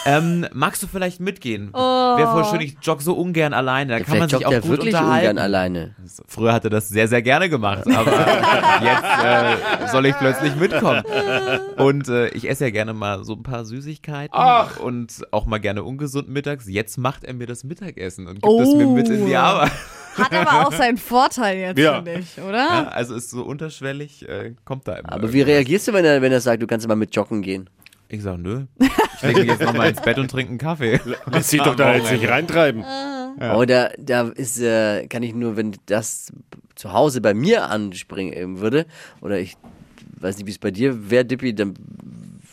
Ähm, 0.05 0.47
magst 0.53 0.81
du 0.81 0.87
vielleicht 0.87 1.19
mitgehen? 1.19 1.73
Wäre 1.73 2.31
voll 2.31 2.45
schön, 2.45 2.61
ich 2.61 2.77
jogge 2.81 3.03
so 3.03 3.13
ungern 3.13 3.53
alleine. 3.53 3.99
Da 3.99 4.03
kann 4.03 4.19
man 4.19 4.29
sich 4.29 4.45
auch 4.45 4.51
gut 4.53 4.67
wirklich 4.69 4.93
unterhalten. 4.95 5.29
ungern 5.29 5.37
alleine. 5.37 5.95
Früher 6.27 6.53
hat 6.53 6.63
er 6.63 6.69
das 6.69 6.87
sehr, 6.89 7.07
sehr 7.07 7.21
gerne 7.21 7.49
gemacht, 7.49 7.83
aber 7.87 8.11
jetzt 8.81 9.83
äh, 9.83 9.87
soll 9.91 10.05
ich 10.05 10.15
plötzlich 10.17 10.55
mitkommen. 10.55 11.03
Und 11.77 12.07
äh, 12.07 12.29
ich 12.29 12.49
esse 12.49 12.65
ja 12.65 12.69
gerne 12.71 12.93
mal 12.93 13.23
so 13.23 13.33
ein 13.33 13.43
paar 13.43 13.65
Süßigkeiten 13.65 14.37
und 14.81 15.25
auch 15.31 15.45
mal 15.45 15.59
gerne 15.59 15.83
ungesund 15.83 16.29
mittags. 16.29 16.67
Jetzt 16.67 16.97
macht 16.97 17.23
er 17.23 17.33
mir 17.33 17.47
das 17.47 17.63
Mittagessen 17.63 18.27
und 18.27 18.35
gibt 18.35 18.45
es 18.61 18.73
mir 18.75 18.87
mit 18.87 19.09
in 19.09 19.25
die 19.25 19.33
Oh. 19.33 19.37
Arbeit. 19.37 19.71
Hat 20.17 20.33
aber 20.33 20.67
auch 20.67 20.73
seinen 20.73 20.97
Vorteil 21.13 21.57
jetzt, 21.57 21.77
Ja. 21.79 21.95
finde 22.03 22.19
ich, 22.19 22.41
oder? 22.41 22.57
Ja, 22.57 22.87
also 22.89 23.15
ist 23.15 23.29
so 23.29 23.43
unterschwellig, 23.43 24.27
äh, 24.27 24.53
kommt 24.65 24.87
da 24.87 24.95
immer. 24.95 25.11
Aber 25.13 25.31
wie 25.31 25.41
reagierst 25.41 25.87
du, 25.87 25.93
wenn 25.93 26.03
er, 26.03 26.21
wenn 26.21 26.31
er 26.31 26.41
sagt, 26.41 26.61
du 26.61 26.67
kannst 26.67 26.85
immer 26.85 26.95
mit 26.97 27.15
joggen 27.15 27.41
gehen? 27.41 27.69
Ich 28.09 28.23
sag, 28.23 28.37
nö. 28.39 28.63
Ich 28.79 29.21
lege 29.21 29.41
mich 29.41 29.49
jetzt 29.49 29.61
nochmal 29.61 29.89
ins 29.89 30.01
Bett 30.01 30.17
und 30.17 30.29
trinke 30.31 30.49
einen 30.49 30.57
Kaffee. 30.57 30.99
Lass 31.31 31.49
sich 31.49 31.61
doch 31.61 31.75
da 31.75 31.95
jetzt 31.95 32.11
nicht 32.11 32.27
reintreiben. 32.27 32.83
Oder 33.55 33.91
da 33.99 34.23
ist, 34.29 34.59
äh, 34.59 35.05
kann 35.07 35.21
ich 35.23 35.33
nur, 35.35 35.55
wenn 35.55 35.75
das 35.85 36.33
zu 36.75 36.91
Hause 36.91 37.21
bei 37.21 37.33
mir 37.33 37.69
anspringen 37.69 38.59
würde, 38.59 38.87
oder 39.21 39.39
ich 39.39 39.55
weiß 40.19 40.37
nicht, 40.37 40.47
wie 40.47 40.51
es 40.51 40.57
bei 40.59 40.71
dir 40.71 41.09
wäre, 41.11 41.23
Dippi, 41.23 41.53
dann 41.53 41.75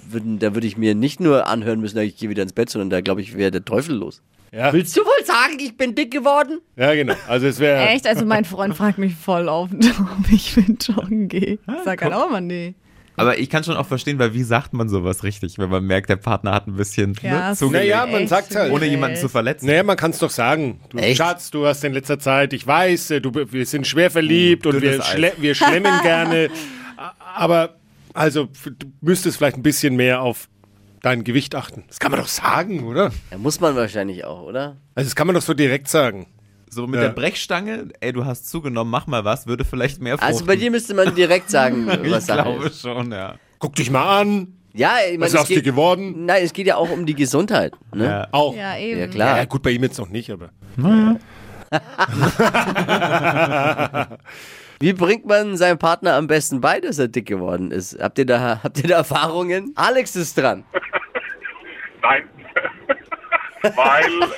würden, 0.09 0.39
da 0.39 0.55
würde 0.55 0.67
ich 0.67 0.77
mir 0.77 0.95
nicht 0.95 1.19
nur 1.21 1.47
anhören 1.49 1.81
müssen, 1.81 1.99
ich 1.99 2.17
gehe 2.17 2.29
wieder 2.29 2.43
ins 2.43 2.53
Bett, 2.53 2.71
sondern 2.71 2.91
da 2.91 3.01
glaube 3.01 3.23
ich, 3.23 3.37
wäre 3.37 3.51
der 3.51 3.65
Teufel 3.65 3.97
los. 3.97 4.23
Ja, 4.57 4.73
Willst 4.73 4.97
du 4.97 5.03
wohl 5.03 5.25
sagen, 5.27 5.59
ich 5.61 5.77
bin 5.77 5.95
dick 5.95 6.11
geworden? 6.11 6.61
ja 6.77 6.95
genau. 6.95 7.15
Also 7.29 7.47
es 7.47 7.59
wäre. 7.61 7.89
Echt? 7.89 8.07
Also 8.07 8.25
mein 8.25 8.45
Freund 8.47 8.75
fragt 8.75 8.97
mich 8.99 9.15
voll 9.15 9.49
auf, 9.49 9.69
ob 9.73 10.33
ich 10.33 10.57
mit 10.57 10.89
joggen 10.89 11.29
gehe. 11.29 11.55
Ich 11.55 11.85
sag 11.85 12.01
halt 12.03 12.15
auch 12.15 12.29
immer 12.29 12.41
nee. 12.41 12.75
Aber 13.19 13.39
ich 13.39 13.49
kann 13.49 13.65
schon 13.65 13.77
auch 13.77 13.87
verstehen, 13.87 14.19
weil 14.19 14.35
wie 14.35 14.43
sagt 14.43 14.75
man 14.75 14.89
sowas 14.91 15.25
richtig, 15.25 15.59
wenn 15.59 15.71
man 15.71 15.85
merkt, 15.85 16.11
der 16.11 16.17
Partner 16.17 16.53
hat 16.53 16.67
ein 16.67 16.77
bisschen 16.77 17.15
Ja, 17.23 17.51
ne, 17.51 17.57
zugelegt, 17.57 17.89
Naja, 17.89 18.07
man 18.07 18.21
echt 18.23 18.29
sagt's 18.29 18.55
halt. 18.57 18.73
ohne 18.73 18.87
jemanden 18.87 19.17
zu 19.17 19.29
verletzen. 19.29 19.67
Naja, 19.67 19.83
man 19.83 19.97
kann 19.97 20.11
es 20.11 20.19
doch 20.19 20.31
sagen. 20.31 20.81
Du 20.91 20.99
Echt? 20.99 21.17
Schatz, 21.17 21.51
du 21.51 21.67
hast 21.67 21.83
in 21.85 21.95
letzter 21.95 22.19
Zeit, 22.19 22.53
ich 22.53 22.67
weiß, 22.67 23.15
du, 23.23 23.33
wir 23.35 23.65
sind 23.67 23.87
schwer 23.87 24.11
verliebt 24.11 24.67
und 24.67 24.83
wir, 24.83 25.03
schle 25.03 25.33
wir 25.39 25.55
schlemmen 25.55 26.01
gerne. 26.03 26.49
Aber 27.35 27.77
also, 28.13 28.49
du 28.65 28.87
müsstest 29.03 29.37
vielleicht 29.39 29.57
ein 29.59 29.63
bisschen 29.63 29.97
mehr 29.97 30.21
auf 30.23 30.49
dein 31.03 31.25
Gewicht 31.25 31.55
achten. 31.55 31.85
Das 31.89 31.99
kann 31.99 32.11
man 32.11 32.21
doch 32.21 32.29
sagen, 32.29 32.85
oder? 32.85 33.11
Ja, 33.31 33.39
muss 33.39 33.61
man 33.61 33.77
wahrscheinlich 33.77 34.25
auch, 34.25 34.43
oder? 34.43 34.77
Also, 34.95 35.09
das 35.09 35.17
kann 35.17 35.27
man 35.27 35.35
doch 35.35 35.43
so 35.43 35.55
direkt 35.55 35.89
sagen. 35.89 36.27
So 36.69 36.87
mit 36.87 36.97
Ja. 37.01 37.09
der 37.09 37.15
Brechstange, 37.15 37.89
ey, 38.01 38.13
du 38.13 38.25
hast 38.25 38.49
zugenommen, 38.49 38.91
mach 38.91 39.07
mal 39.07 39.25
was, 39.25 39.47
würde 39.47 39.65
vielleicht 39.65 40.01
mehr 40.01 40.19
fruchten. 40.19 40.35
Also 40.35 40.45
bei 40.45 40.57
dir 40.57 40.71
müsste 40.71 40.95
man 40.95 41.15
direkt 41.15 41.51
sagen, 41.51 41.89
ich 42.05 42.11
was 42.11 42.27
Sache 42.27 42.43
glaube 42.43 42.67
ist. 42.67 42.81
schon, 42.81 43.13
ja. 43.13 43.37
Guck 43.59 43.75
dich 43.77 43.91
mal 43.91 44.21
an. 44.21 44.49
Ja, 44.75 44.97
ich 45.11 45.19
Was 45.19 45.33
meine, 45.33 45.43
aus 45.43 45.49
dir 45.49 45.55
geht, 45.57 45.65
geworden? 45.65 46.27
nein, 46.27 46.43
es 46.45 46.53
geht 46.53 46.67
ja 46.67 46.77
auch 46.77 46.91
um 46.91 47.07
die 47.07 47.15
Gesundheit. 47.15 47.73
Ne? 47.95 48.05
ja. 48.05 48.29
Auch. 48.33 48.55
Ja, 48.55 48.77
eben. 48.77 49.01
Ja, 49.01 49.07
klar. 49.07 49.39
Ja, 49.39 49.45
gut, 49.47 49.63
bei 49.63 49.71
ihm 49.71 49.83
jetzt 49.85 49.97
noch 49.99 50.11
nicht, 50.11 50.31
aber. 50.31 50.51
Wie 54.79 54.93
bringt 54.93 55.25
man 55.25 55.57
seinem 55.57 55.79
Partner 55.79 56.15
am 56.15 56.27
besten 56.27 56.61
bei, 56.61 56.81
dass 56.81 56.99
er 56.99 57.09
dick 57.09 57.27
geworden 57.27 57.71
ist? 57.71 57.99
Habt 57.99 58.19
ihr 58.19 58.27
da, 58.27 58.61
habt 58.63 58.79
ihr 58.79 58.89
da 58.89 58.97
Erfahrungen? 58.97 59.73
Alex 59.75 60.17
ist 60.17 60.37
dran. 60.37 60.65
Nein. 62.03 62.29
Weil 63.75 64.31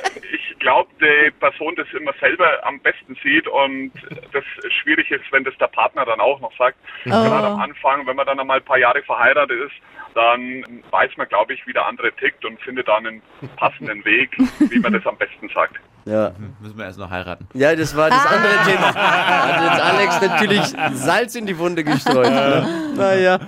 ich 0.58 0.64
glaube, 0.64 0.90
die 1.00 1.30
Person 1.38 1.74
das 1.76 1.86
immer 1.92 2.12
selber 2.20 2.46
am 2.64 2.80
besten 2.80 3.16
sieht 3.22 3.46
und 3.46 3.92
das 4.32 4.44
schwierig 4.82 5.08
ist, 5.10 5.22
wenn 5.30 5.44
das 5.44 5.56
der 5.58 5.68
Partner 5.68 6.04
dann 6.04 6.18
auch 6.18 6.40
noch 6.40 6.52
sagt. 6.58 6.76
Gerade 7.04 7.46
am 7.46 7.60
Anfang, 7.60 8.06
wenn 8.06 8.16
man 8.16 8.26
dann 8.26 8.40
einmal 8.40 8.58
ein 8.58 8.64
paar 8.64 8.78
Jahre 8.78 9.00
verheiratet 9.02 9.56
ist, 9.66 9.74
dann 10.14 10.82
weiß 10.90 11.12
man, 11.16 11.28
glaube 11.28 11.54
ich, 11.54 11.64
wie 11.66 11.72
der 11.72 11.86
andere 11.86 12.10
tickt 12.12 12.44
und 12.44 12.60
findet 12.60 12.88
dann 12.88 13.06
einen 13.06 13.22
passenden 13.56 14.04
Weg, 14.04 14.36
wie 14.58 14.80
man 14.80 14.92
das 14.92 15.06
am 15.06 15.16
besten 15.16 15.48
sagt. 15.54 15.76
Ja. 16.06 16.32
Müssen 16.60 16.76
wir 16.76 16.86
erst 16.86 16.98
noch 16.98 17.10
heiraten. 17.10 17.46
Ja, 17.54 17.76
das 17.76 17.94
war 17.94 18.08
das 18.08 18.26
andere 18.26 18.56
Thema. 18.64 18.94
Hat 18.94 19.62
jetzt 19.62 19.80
Alex 19.80 20.20
natürlich 20.22 20.96
Salz 20.98 21.34
in 21.36 21.46
die 21.46 21.56
Wunde 21.58 21.84
gestreut. 21.84 22.30
Ne? 22.30 22.94
Naja, 22.96 23.38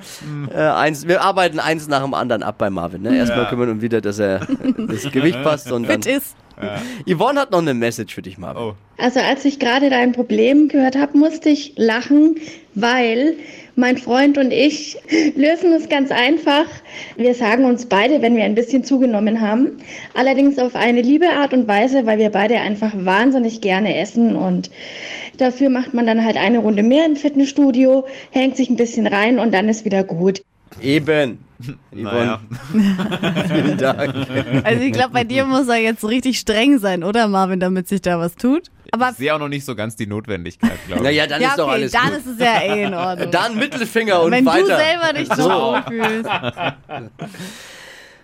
äh, 0.53 0.59
eins, 0.59 1.09
wir 1.09 1.23
arbeiten 1.23 1.59
eins 1.59 1.89
nach 1.89 2.03
dem 2.03 2.15
anderen 2.15 2.43
ab 2.43 2.57
bei 2.59 2.71
Marvin. 2.71 3.03
Ne? 3.03 3.17
Erstmal 3.17 3.49
kümmern 3.49 3.67
wir 3.67 3.73
uns 3.73 3.83
wieder, 3.83 4.01
dass 4.01 4.19
er 4.19 4.41
das 4.41 5.11
Gewicht 5.11 5.43
passt. 5.43 5.73
Und 5.73 5.89
dann, 5.89 6.03
Fit 6.03 6.17
ist. 6.17 6.37
Yvonne 7.07 7.41
hat 7.41 7.51
noch 7.51 7.59
eine 7.59 7.75
Message 7.75 8.15
für 8.15 8.23
dich, 8.23 8.39
Marvin. 8.39 8.63
Oh. 8.63 8.75
Also 8.99 9.21
als 9.21 9.45
ich 9.45 9.59
gerade 9.59 9.91
dein 9.91 10.13
Problem 10.13 10.69
gehört 10.69 10.97
habe, 10.97 11.17
musste 11.17 11.49
ich 11.49 11.75
lachen, 11.77 12.37
weil 12.75 13.37
mein 13.77 13.97
Freund 13.99 14.37
und 14.39 14.53
ich 14.53 14.99
lösen 15.37 15.73
es 15.73 15.89
ganz 15.89 16.11
einfach. 16.11 16.67
Wir 17.17 17.35
sagen 17.35 17.65
uns 17.65 17.87
beide, 17.87 18.23
wenn 18.23 18.37
wir 18.37 18.45
ein 18.45 18.55
bisschen 18.55 18.85
zugenommen 18.85 19.41
haben, 19.41 19.79
allerdings 20.15 20.59
auf 20.59 20.75
eine 20.75 21.03
liebe 21.03 21.31
Art 21.31 21.53
und 21.53 21.67
Weise, 21.67 22.07
weil 22.07 22.19
wir 22.19 22.31
beide 22.31 22.59
einfach 22.61 22.93
wahnsinnig 22.95 23.61
gerne 23.61 23.99
essen 23.99 24.37
und 24.37 24.71
dafür 25.39 25.71
macht 25.71 25.95
man 25.95 26.07
dann 26.07 26.25
halt 26.25 26.37
eine 26.37 26.59
Runde 26.59 26.83
mehr 26.83 27.07
im 27.07 27.17
Fitnessstudio, 27.17 28.05
hängt 28.31 28.57
sich 28.57 28.69
ein 28.69 28.77
bisschen 28.77 29.07
rein 29.07 29.39
und 29.39 29.53
dann 29.53 29.69
ist 29.69 29.85
wieder 29.85 30.05
gut. 30.05 30.43
Eben. 30.81 31.45
Yvonne, 31.93 32.03
Naja. 32.03 32.41
vielen 33.49 33.77
Dank. 33.77 34.15
Also 34.65 34.83
ich 34.83 34.93
glaube, 34.93 35.11
bei 35.13 35.25
dir 35.25 35.45
muss 35.45 35.69
er 35.69 35.77
jetzt 35.77 36.05
richtig 36.05 36.39
streng 36.39 36.79
sein, 36.79 37.05
oder 37.05 37.29
Marvin, 37.29 37.61
damit 37.61 37.87
sich 37.89 38.01
da 38.01 38.19
was 38.19 38.35
tut? 38.35 38.71
Aber 38.93 39.11
ich 39.11 39.17
sehe 39.17 39.35
auch 39.35 39.39
noch 39.39 39.49
nicht 39.49 39.65
so 39.65 39.75
ganz 39.75 39.95
die 39.95 40.07
Notwendigkeit, 40.07 40.79
glaube 40.87 41.03
ich. 41.03 41.05
Naja, 41.05 41.27
dann 41.27 41.41
ja, 41.43 41.51
ist 41.51 41.59
doch 41.59 41.67
okay, 41.67 41.75
alles 41.75 41.93
dann 41.93 42.09
gut. 42.09 42.17
ist 42.19 42.27
es 42.27 42.39
ja 42.39 42.61
eh 42.63 42.85
in 42.85 42.95
Ordnung. 42.95 43.31
Dann 43.33 43.57
Mittelfinger 43.57 44.23
und 44.23 44.33
Wenn 44.33 44.47
weiter. 44.47 44.61
du 44.63 44.77
selber 44.77 45.13
dich 45.13 45.29
so 45.29 45.51
wohlfühlst. 45.51 46.31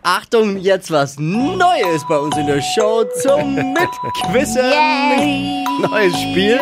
Achtung, 0.09 0.57
jetzt 0.59 0.93
was 0.93 1.19
Neues 1.19 2.07
bei 2.09 2.17
uns 2.17 2.37
in 2.37 2.47
der 2.47 2.63
Show 2.63 3.03
zum 3.23 3.57
Mitquissen. 3.57 4.63
Yay. 4.63 5.65
Neues 5.81 6.15
Spiel 6.15 6.61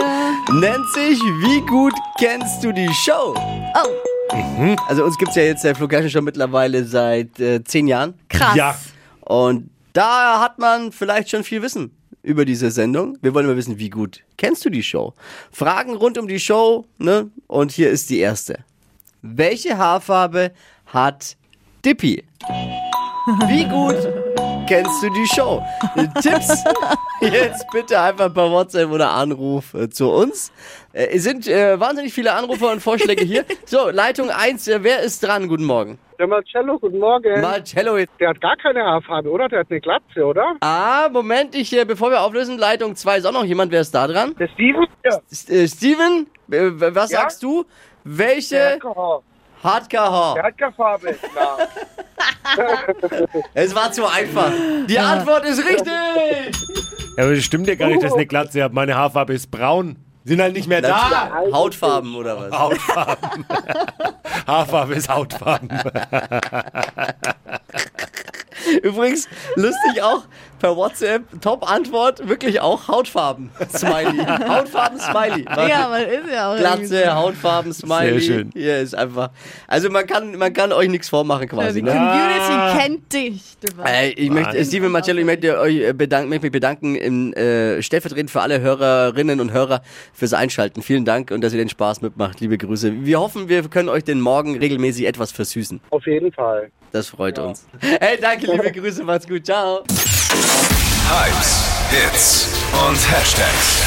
nennt 0.51 0.89
sich 0.95 1.21
Wie 1.43 1.61
gut 1.67 1.93
kennst 2.19 2.65
du 2.65 2.73
die 2.73 2.89
Show? 3.05 3.35
Oh, 3.75 4.77
Also 4.89 5.05
uns 5.05 5.19
gibt's 5.19 5.37
ja 5.37 5.43
jetzt 5.43 5.63
der 5.63 5.75
Kerschner 5.75 6.09
schon 6.09 6.25
mittlerweile 6.25 6.87
seit 6.87 7.39
äh, 7.39 7.63
zehn 7.63 7.87
Jahren. 7.87 8.15
krass. 8.31 8.57
Ja. 8.57 8.79
Und 9.21 9.69
da 9.93 10.41
hat 10.41 10.59
man 10.59 10.91
vielleicht 10.91 11.29
schon 11.29 11.45
viel 11.45 11.61
Wissen 11.61 11.95
über 12.23 12.47
diese 12.47 12.71
Sendung. 12.71 13.19
Wir 13.21 13.35
wollen 13.35 13.47
mal 13.47 13.59
wissen, 13.59 13.79
wie 13.79 13.91
gut 13.91 14.23
kennst 14.39 14.65
du 14.65 14.71
die 14.71 14.83
Show? 14.83 15.13
Fragen 15.53 15.95
rund 15.97 16.17
um 16.17 16.29
die 16.29 16.41
Show, 16.41 16.87
ne? 16.97 17.31
Und 17.47 17.73
hier 17.73 17.91
ist 17.91 18.09
die 18.09 18.21
erste. 18.21 18.61
Welche 19.21 19.77
Haarfarbe 19.77 20.53
hat 20.87 21.37
Dippy? 21.85 22.25
Wie 23.27 23.65
gut 23.65 23.97
kennst 24.69 25.03
du 25.03 25.09
die 25.11 25.27
Show? 25.35 25.63
Tipps 26.21 26.63
jetzt 27.21 27.65
bitte 27.73 27.99
einfach 27.99 28.33
per 28.35 28.51
WhatsApp 28.51 28.91
oder 28.91 29.11
Anruf 29.13 29.73
äh, 29.73 29.89
zu 29.89 30.11
uns. 30.11 30.53
Äh, 30.93 31.07
es 31.17 31.23
sind 31.25 31.47
äh, 31.47 31.81
wahnsinnig 31.81 32.13
viele 32.13 32.33
Anrufe 32.35 32.67
und 32.67 32.81
Vorschläge 32.81 33.25
hier. 33.25 33.45
So, 33.65 33.89
Leitung 33.89 34.29
1, 34.29 34.69
äh, 34.69 34.83
wer 34.83 35.01
ist 35.01 35.23
dran? 35.23 35.49
Guten 35.49 35.65
Morgen. 35.65 35.99
Der 36.19 36.27
Marcello, 36.27 36.79
guten 36.79 36.99
Morgen. 36.99 37.41
Marcello. 37.41 37.97
der 38.21 38.29
hat 38.29 38.41
gar 38.43 38.57
keine 38.57 38.85
Haarfarbe, 38.85 39.31
oder? 39.31 39.49
Der 39.49 39.61
hat 39.61 39.71
eine 39.71 39.81
Glatze, 39.81 40.23
oder? 40.25 40.57
Ah, 40.61 41.09
Moment, 41.11 41.55
ich, 41.55 41.71
bevor 41.87 42.11
wir 42.11 42.21
auflösen, 42.21 42.59
Leitung 42.59 42.95
2 42.95 43.17
ist 43.19 43.25
auch 43.27 43.33
noch 43.33 43.45
jemand, 43.45 43.73
wer 43.73 43.81
ist 43.81 43.95
da 43.95 44.07
dran? 44.07 44.35
Der 44.39 44.49
Steven? 44.49 44.87
Ja. 45.03 45.19
S 45.31 45.47
Steven, 45.73 46.27
was 46.47 47.11
Ja? 47.11 47.21
sagst 47.21 47.43
du? 47.43 47.65
Der 48.05 48.19
Welche 48.19 48.75
hat. 48.75 49.23
Hardcore 49.63 50.35
Der 50.35 50.43
hat 50.43 50.59
keine 50.59 50.73
Farbe, 50.75 51.15
klar. 51.33 51.59
Es 53.55 53.75
war 53.75 53.93
zu 53.93 54.07
einfach. 54.07 54.53
Die 54.89 54.99
Antwort 54.99 55.45
ist 55.45 55.65
richtig. 55.65 55.87
Ja, 57.17 57.25
aber 57.25 57.35
das 57.35 57.45
stimmt 57.45 57.69
ja 57.69 57.75
gar 57.75 57.89
nicht, 57.89 58.03
dass 58.03 58.11
ich 58.11 58.17
eine 58.17 58.27
Glatze 58.27 58.63
habe. 58.63 58.75
Meine 58.75 58.97
Haarfarbe 58.97 59.35
ist 59.35 59.51
braun. 59.51 59.97
Sind 60.25 60.41
halt 60.41 60.55
nicht 60.55 60.69
mehr 60.69 60.81
da. 60.81 61.31
Hautfarben 61.53 62.15
oder 62.15 62.39
was? 62.41 62.59
Hautfarben. 62.59 63.47
Haarfarbe 64.47 64.95
ist 64.95 65.09
Hautfarben. 65.09 65.69
Übrigens, 68.83 69.29
lustig 69.57 70.03
auch 70.03 70.23
per 70.65 70.77
WhatsApp, 70.77 71.25
Top-Antwort, 71.43 72.27
wirklich 72.27 72.59
auch 72.59 72.89
Hautfarben. 72.89 73.51
Smiley. 73.69 74.25
Hautfarben, 74.49 74.99
Smiley. 74.99 75.45
Ja, 75.69 75.89
aber 75.89 76.07
ist 76.09 76.31
ja 76.33 76.51
auch 76.55 76.57
Glatze, 76.57 77.15
Hautfarben, 77.15 77.75
Smiley. 77.75 78.19
Sehr 78.19 78.35
schön. 78.37 78.51
Hier 78.55 78.79
ist 78.79 78.95
einfach. 78.95 79.29
Also 79.69 79.91
man 79.91 80.07
kann, 80.07 80.39
man 80.39 80.55
kann 80.55 80.73
euch 80.73 80.89
nichts 80.89 81.11
vormachen 81.11 81.49
quasi. 81.49 81.81
Die 81.81 81.83
Ne? 81.83 81.91
Community 81.91 82.79
kennt 82.83 83.13
dich. 83.13 83.43
Äh, 83.85 84.13
ich 84.13 84.31
möchte, 84.31 84.47
Wahnsinn. 84.53 84.65
Steven 84.65 84.91
Marcello, 84.93 85.19
ich 85.19 85.27
möchte 85.27 85.61
euch 85.61 85.77
äh, 85.81 85.93
bedanken, 85.93 86.31
möchte 86.31 86.45
mich 86.47 86.53
bedanken 86.53 86.95
im, 86.95 87.35
äh, 87.35 87.83
stellvertretend 87.83 88.31
für 88.31 88.41
alle 88.41 88.63
Hörerinnen 88.63 89.41
und 89.43 89.53
Hörer 89.53 89.83
fürs 90.15 90.33
Einschalten. 90.33 90.81
Vielen 90.81 91.05
Dank 91.05 91.31
und 91.31 91.43
dass 91.45 91.53
ihr 91.53 91.59
den 91.59 91.69
Spaß 91.69 92.01
mitmacht. 92.01 92.41
Liebe 92.41 92.57
Grüße. 92.57 93.05
Wir 93.05 93.21
hoffen, 93.21 93.51
wir 93.51 93.65
können 93.69 93.91
euch 93.91 94.05
den 94.05 94.19
Morgen 94.23 94.57
regelmäßig 94.59 95.05
etwas 95.05 95.31
versüßen. 95.31 95.83
Auf 95.91 96.07
jeden 96.07 96.33
Fall. 96.33 96.71
Das 96.91 97.09
freut 97.09 97.39
uns. 97.39 97.67
Hey, 97.81 98.17
danke, 98.19 98.47
liebe 98.51 98.73
Grüße, 98.73 99.05
macht's 99.05 99.29
gut. 99.29 99.45
Ciao. 99.45 99.83
Hypes, 100.35 101.63
Hits 101.91 102.49
und 102.73 102.97
Hashtags. 103.11 103.83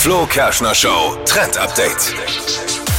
Flo 0.00 0.26
Kerschner 0.26 0.74
Show 0.74 1.16
Trend 1.24 1.56
Update. 1.56 2.12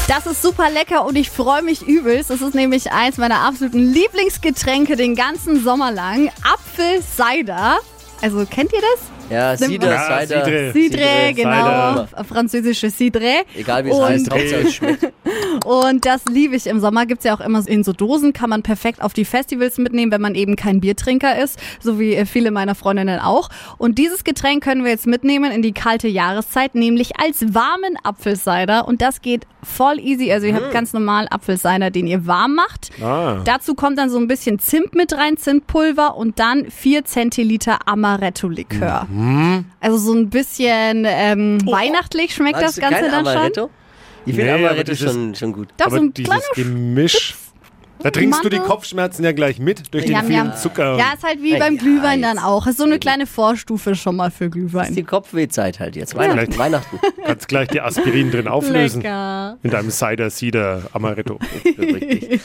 Das 0.08 0.26
ist 0.26 0.42
super 0.42 0.70
lecker 0.70 1.06
und 1.06 1.18
ich 1.18 1.30
freue 1.30 1.64
mich 1.64 1.82
übelst. 1.82 2.30
Es 2.30 2.42
ist 2.42 2.56
nämlich 2.56 2.94
eins 2.94 3.18
meiner 3.18 3.42
absoluten 3.42 3.92
Lieblingsgetränke 3.92 4.96
den 4.96 5.16
ganzen 5.16 5.62
Sommer 5.62 5.92
lang. 5.92 6.32
Apfelcider. 6.44 7.80
Also 8.22 8.46
kennt 8.46 8.72
ihr 8.72 8.82
das? 8.82 9.13
Ja, 9.30 9.56
man- 9.60 9.70
Cider. 9.70 10.72
Cidre, 10.74 11.34
genau. 11.36 12.06
Cider. 12.06 12.24
Französische 12.28 12.90
Cidre. 12.90 13.44
Egal 13.56 13.86
wie 13.86 13.90
es 13.90 13.96
Und- 13.98 14.04
heißt, 14.06 14.32
Hauptsache 14.32 14.62
es 14.62 14.74
schmeckt. 14.76 15.14
Und 15.66 16.06
das 16.06 16.26
liebe 16.26 16.56
ich 16.56 16.68
im 16.68 16.80
Sommer. 16.80 17.06
Gibt's 17.06 17.26
ja 17.26 17.36
auch 17.36 17.40
immer 17.40 17.66
in 17.68 17.84
so 17.84 17.94
Dosen, 17.94 18.34
kann 18.34 18.50
man 18.50 18.64
perfekt 18.64 19.02
auf 19.02 19.14
die 19.14 19.24
Festivals 19.26 19.78
mitnehmen, 19.78 20.12
wenn 20.12 20.22
man 20.22 20.36
eben 20.36 20.56
kein 20.56 20.82
Biertrinker 20.82 21.38
ist, 21.42 21.60
so 21.80 22.00
wie 22.00 22.16
äh, 22.16 22.26
viele 22.26 22.52
meiner 22.52 22.76
Freundinnen 22.76 23.20
auch. 23.20 23.50
Und 23.78 23.98
dieses 23.98 24.24
Getränk 24.24 24.64
können 24.64 24.84
wir 24.84 24.92
jetzt 24.92 25.08
mitnehmen 25.08 25.52
in 25.52 25.62
die 25.62 25.72
kalte 25.74 26.08
Jahreszeit, 26.08 26.76
nämlich 26.76 27.20
als 27.20 27.54
warmen 27.54 27.98
Apfelcider. 28.04 28.88
Und 28.88 29.02
das 29.02 29.22
geht 29.22 29.48
voll 29.62 30.00
easy. 30.00 30.32
Also 30.32 30.48
ihr 30.48 30.56
habt 30.56 30.72
ganz 30.72 30.92
normal 30.92 31.28
Apfelcider, 31.30 31.90
den 31.92 32.08
ihr 32.08 32.26
warm 32.28 32.56
macht. 32.56 32.90
Ah. 33.02 33.42
Dazu 33.46 33.76
kommt 33.76 33.98
dann 33.98 34.10
so 34.10 34.18
ein 34.18 34.28
bisschen 34.28 34.60
Zimt 34.60 34.96
mit 34.96 35.14
rein, 35.14 35.38
Zimtpulver 35.38 36.18
und 36.18 36.40
dann 36.40 36.70
4 36.70 37.06
Zentiliter 37.06 37.88
Amaretto-Likör. 37.88 39.08
Also 39.80 39.98
so 39.98 40.14
ein 40.14 40.30
bisschen 40.30 41.06
ähm, 41.08 41.60
weihnachtlich 41.66 42.34
schmeckt 42.34 42.60
Magst 42.62 42.78
das 42.78 42.82
Ganze 42.82 43.02
kein 43.02 43.12
dann 43.12 43.26
schon. 43.26 43.36
Amaretto? 43.36 43.70
Ich 44.26 44.36
finde 44.36 44.52
Nee, 44.54 44.58
aber 44.60 44.70
Amaretto 44.70 44.92
dieses- 44.92 45.12
schon, 45.14 45.36
schon 45.36 45.54
gut. 45.54 45.68
Doch, 45.78 45.88
Aber 45.88 45.98
so 45.98 46.02
ein 46.04 46.14
dieses 46.14 46.50
Gemisch, 46.56 47.36
da 48.00 48.10
trinkst 48.12 48.44
du 48.44 48.50
die. 48.50 48.60
Kopfschmerzen 48.60 49.24
ja 49.24 49.32
gleich 49.32 49.60
mit 49.60 49.94
durch 49.94 50.06
den 50.06 50.16
Yum, 50.16 50.26
vielen 50.26 50.46
yum. 50.48 50.56
Zucker. 50.56 50.98
Ja, 50.98 51.14
ist 51.16 51.24
halt 51.24 51.42
wie 51.42 51.54
Ja, 51.54 51.60
beim 51.60 51.76
ja, 51.76 51.82
Glühwein 51.82 52.20
jetzt. 52.22 52.30
dann 52.36 52.40
auch. 52.40 52.68
Ist 52.68 52.78
so 52.78 52.84
eine 52.84 53.00
kleine 53.00 53.26
Vorstufe 53.28 53.96
schon 53.96 54.16
mal 54.18 54.32
für 54.32 54.46
Das 54.46 54.48
ist 54.48 54.52
Glühwein. 54.54 54.96
die 54.96 55.04
Kopfwehzeit 55.04 55.80
halt 55.80 55.96
jetzt. 55.96 56.16
Weihnachten. 56.16 56.40
Vielleicht. 56.40 56.58
Weihnachten. 56.58 57.00
Kannst 57.26 57.48
gleich 57.48 57.68
die 57.70 57.82
Aspirin 57.82 58.32
drin 58.32 58.48
auflösen. 58.48 59.02
Lecker. 59.02 59.58
In 59.64 59.70
deinem 59.72 59.90
Cider, 59.92 60.30
Cider, 60.30 60.84
Amaretto. 60.94 61.40
Richtig. 61.78 62.42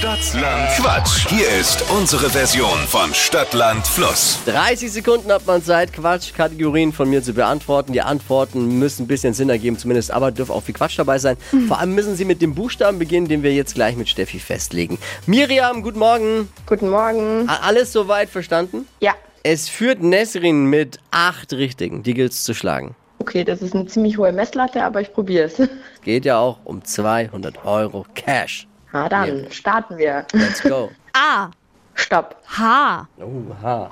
Stadtland 0.00 0.70
Quatsch. 0.78 1.28
Hier 1.28 1.46
ist 1.60 1.84
unsere 1.90 2.30
Version 2.30 2.78
von 2.88 3.12
Stadtland 3.12 3.86
Fluss. 3.86 4.38
30 4.46 4.90
Sekunden 4.90 5.30
hat 5.30 5.46
man 5.46 5.62
Zeit, 5.62 5.92
Quatschkategorien 5.92 6.94
von 6.94 7.10
mir 7.10 7.22
zu 7.22 7.34
beantworten. 7.34 7.92
Die 7.92 8.00
Antworten 8.00 8.78
müssen 8.78 9.02
ein 9.02 9.06
bisschen 9.08 9.34
Sinn 9.34 9.50
ergeben, 9.50 9.76
zumindest, 9.76 10.10
aber 10.10 10.30
dürfen 10.30 10.52
auch 10.52 10.62
viel 10.62 10.74
Quatsch 10.74 10.98
dabei 10.98 11.18
sein. 11.18 11.36
Vor 11.68 11.78
allem 11.80 11.94
müssen 11.94 12.16
sie 12.16 12.24
mit 12.24 12.40
dem 12.40 12.54
Buchstaben 12.54 12.98
beginnen, 12.98 13.28
den 13.28 13.42
wir 13.42 13.52
jetzt 13.52 13.74
gleich 13.74 13.94
mit 13.94 14.08
Steffi 14.08 14.38
festlegen. 14.38 14.98
Miriam, 15.26 15.82
guten 15.82 15.98
Morgen. 15.98 16.48
Guten 16.64 16.88
Morgen. 16.88 17.46
Alles 17.46 17.92
soweit 17.92 18.30
verstanden? 18.30 18.86
Ja. 19.00 19.12
Es 19.42 19.68
führt 19.68 20.02
Nesrin 20.02 20.64
mit 20.64 20.98
acht 21.10 21.52
Richtigen. 21.52 22.02
Die 22.02 22.14
gilt's 22.14 22.44
zu 22.44 22.54
schlagen. 22.54 22.96
Okay, 23.18 23.44
das 23.44 23.60
ist 23.60 23.74
eine 23.74 23.84
ziemlich 23.84 24.16
hohe 24.16 24.32
Messlatte, 24.32 24.82
aber 24.82 25.02
ich 25.02 25.12
probiere 25.12 25.44
es. 25.44 25.60
Geht 26.02 26.24
ja 26.24 26.38
auch 26.38 26.56
um 26.64 26.82
200 26.82 27.66
Euro 27.66 28.06
Cash. 28.14 28.66
Na 28.92 29.08
dann, 29.08 29.46
starten 29.50 29.98
wir. 29.98 30.26
Let's 30.32 30.62
go. 30.62 30.90
A. 31.12 31.50
Stopp. 31.94 32.36
H. 32.48 33.06
Oh, 33.20 33.54
ha. 33.62 33.90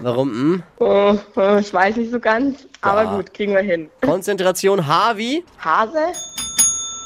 Warum? 0.00 0.30
Hm? 0.30 0.62
Oh, 0.78 1.18
oh, 1.36 1.56
ich 1.58 1.72
weiß 1.72 1.96
nicht 1.96 2.12
so 2.12 2.20
ganz, 2.20 2.66
aber 2.82 3.04
Ja. 3.04 3.16
gut, 3.16 3.32
kriegen 3.34 3.54
wir 3.54 3.62
hin. 3.62 3.88
Konzentration 4.02 4.86
H 4.86 5.16
wie? 5.16 5.44
Hase? 5.58 5.98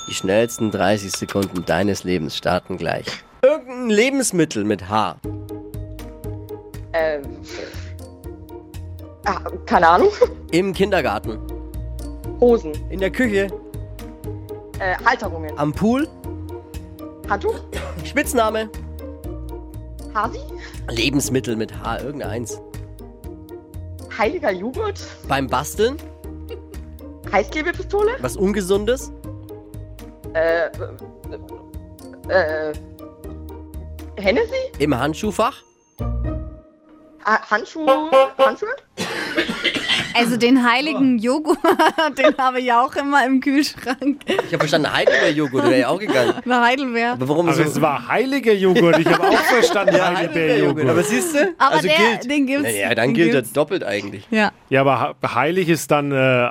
Die 0.09 0.14
schnellsten 0.14 0.71
30 0.71 1.12
Sekunden 1.12 1.64
deines 1.64 2.04
Lebens 2.04 2.37
starten 2.37 2.76
gleich. 2.76 3.07
Irgendein 3.42 3.88
Lebensmittel 3.90 4.64
mit 4.64 4.88
H. 4.88 5.16
Ähm. 6.92 7.23
Ah, 9.25 9.40
keine 9.66 9.88
Ahnung. 9.88 10.09
Im 10.50 10.75
Kindergarten. 10.75 11.38
Hosen. 12.40 12.73
In 12.90 13.00
der 13.00 13.11
Küche. 13.11 13.47
Äh, 14.83 14.97
Halterungen. 15.05 15.57
Am 15.59 15.73
Pool. 15.73 16.09
Handtuch? 17.31 17.55
Spitzname. 18.05 18.69
Hasi? 20.12 20.41
Lebensmittel 20.89 21.55
mit 21.55 21.73
H. 21.85 22.01
Irgendeins. 22.01 22.61
Heiliger 24.19 24.51
Joghurt? 24.51 25.01
Beim 25.29 25.47
Basteln. 25.47 25.97
Heißklebepistole? 27.31 28.17
Was 28.23 28.37
Ungesundes. 28.37 29.12
Äh. 30.35 30.65
Äh. 32.29 32.73
Hennessy? 34.17 34.73
Im 34.81 34.99
Handschuhfach. 34.99 35.62
Ah, 37.25 37.51
Handschuhe? 37.51 38.11
Handschuhe? 38.37 38.75
Also 40.15 40.37
den 40.37 40.69
heiligen 40.71 41.19
Joghurt, 41.19 41.59
den 42.19 42.37
habe 42.39 42.61
ich 42.61 42.73
auch 42.73 42.95
immer 42.97 43.25
im 43.27 43.41
Kühlschrank. 43.41 44.21
Ich 44.27 44.37
habe 44.53 44.59
verstanden, 44.59 44.93
Heidelbeer-Joghurt 44.93 45.65
wäre 45.65 45.79
ja 45.81 45.89
auch 45.89 45.99
gegangen. 45.99 46.35
Bei 46.45 46.61
Heidelbeer. 46.61 47.13
Aber 47.13 47.29
warum 47.29 47.47
Aber 47.49 47.57
so? 47.57 47.63
es 47.63 47.81
war 47.81 48.09
heiliger 48.09 48.53
Joghurt. 48.53 48.99
Ich 48.99 49.07
habe 49.07 49.29
auch 49.29 49.35
verstanden, 49.45 49.97
ja, 49.97 50.15
Heidelbeerjoghurt. 50.15 50.89
Aber 50.89 51.03
siehst 51.03 51.35
du? 51.35 51.55
Aber 51.59 51.77
also 51.77 51.89
der, 51.89 51.97
gilt. 51.97 52.31
den 52.31 52.47
gibt's. 52.47 52.63
Naja, 52.65 52.95
dann 52.95 53.15
gilt 53.15 53.35
er 53.35 53.41
gibt's. 53.43 53.53
doppelt 53.53 53.85
eigentlich. 53.85 54.27
Ja. 54.31 54.53
Ja, 54.69 54.81
aber 54.83 55.17
heilig 55.35 55.69
ist 55.69 55.91
dann 55.91 56.13
äh, 56.13 56.49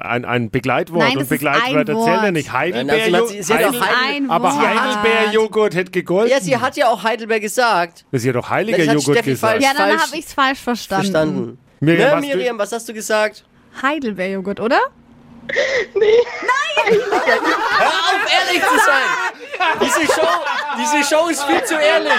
ein, 0.00 0.24
ein 0.24 0.50
Begleitwort 0.50 1.00
Nein, 1.00 1.12
und 1.12 1.20
das 1.20 1.24
ist 1.24 1.32
ein 1.32 1.38
Begleitwörter 1.38 1.94
zählen 2.04 2.24
ja 2.24 2.30
nicht. 2.32 2.52
Nein, 2.52 2.90
also 2.90 2.92
Heidelbeerjoghurt. 2.92 3.28
sie- 3.30 3.42
sie 3.42 3.54
hat 3.54 3.62
doch 3.64 3.80
Heidel- 3.80 4.16
Ein 4.26 4.30
aber. 4.30 4.58
Heidelbeerjoghurt 4.58 5.74
hätte 5.74 5.90
gegolten. 5.90 6.30
Ja, 6.32 6.40
sie 6.40 6.56
hat 6.56 6.76
ja 6.76 6.88
auch 6.88 7.02
Heidelberg 7.04 7.40
gesagt. 7.42 8.04
Das 8.10 8.20
ist 8.22 8.26
ja 8.26 8.32
doch 8.32 8.50
heiliger 8.50 8.78
Das 8.78 8.88
hat 8.88 8.94
Joghurt 8.94 9.22
gesagt. 9.24 9.62
Ja, 9.62 9.70
dann 9.76 9.98
habe 9.98 10.16
ich 10.16 10.26
es 10.26 10.32
falsch 10.32 10.58
verstanden. 10.60 11.02
Verstanden. 11.12 11.58
Miriam, 11.82 12.10
ne, 12.10 12.14
hast 12.16 12.22
du- 12.22 12.36
Miriam, 12.36 12.58
was 12.58 12.70
hast 12.72 12.88
du 12.88 12.94
gesagt? 12.94 13.44
Heidelbeerjoghurt, 13.82 14.60
oder? 14.60 14.78
Hör 16.78 17.88
auf, 17.88 18.32
ehrlich 18.32 18.62
zu 18.62 18.78
sein! 18.78 19.08
Diese 19.80 20.06
Show, 20.12 20.28
diese 20.78 21.02
Show 21.14 21.28
ist 21.28 21.42
viel 21.44 21.62
zu 21.64 21.74
ehrlich. 21.74 22.12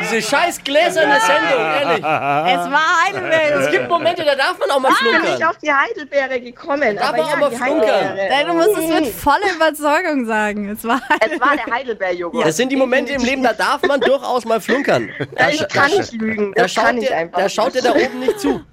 Diese 0.00 0.22
scheiß 0.22 0.62
gläserne 0.64 1.18
Sendung, 1.20 1.60
ehrlich. 1.64 1.98
Es 1.98 2.70
war 2.70 3.04
Heidelbeerjoghurt. 3.06 3.64
Es 3.66 3.70
gibt 3.70 3.88
Momente, 3.88 4.24
da 4.24 4.34
darf 4.34 4.58
man 4.58 4.70
auch 4.70 4.80
mal 4.80 4.90
Ich 4.92 4.98
bin 5.00 5.10
nicht 5.12 5.26
flunkern. 5.26 5.48
auf 5.48 5.56
die 5.58 5.72
Heidelbeere 5.72 6.40
gekommen. 6.40 6.96
Darf 6.96 7.08
aber 7.08 7.16
man 7.18 7.26
auch 7.26 7.30
ja, 7.30 7.36
mal 7.36 7.50
flunkern. 7.50 8.08
Heidelbeere. 8.10 8.46
Du 8.46 8.52
musst 8.54 8.78
es 8.78 9.00
mit 9.00 9.06
voller 9.14 9.54
Überzeugung 9.56 10.26
sagen. 10.26 10.68
Es 10.70 10.84
war 10.84 11.00
Es 11.20 11.40
war 11.40 11.56
der 11.56 11.74
Heidelbeerjoghurt. 11.74 12.46
Das 12.46 12.56
sind 12.56 12.70
die 12.70 12.76
Momente 12.76 13.12
im 13.12 13.22
Leben, 13.22 13.42
da 13.42 13.52
darf 13.52 13.82
man 13.82 14.00
durchaus 14.00 14.44
mal 14.44 14.60
flunkern. 14.60 15.10
Da, 15.36 15.48
Ich 15.50 15.66
kann 15.68 15.90
nicht 15.90 16.12
lügen. 16.12 16.52
da 16.54 16.62
Das 16.62 16.74
kann 16.74 16.86
schaut 16.94 17.02
ich 17.02 17.08
dir, 17.08 17.16
einfach. 17.16 17.38
da 17.38 17.48
schaut 17.48 17.74
dir 17.74 17.82
da 17.82 17.92
oben 17.92 18.18
nicht 18.20 18.40
zu. 18.40 18.64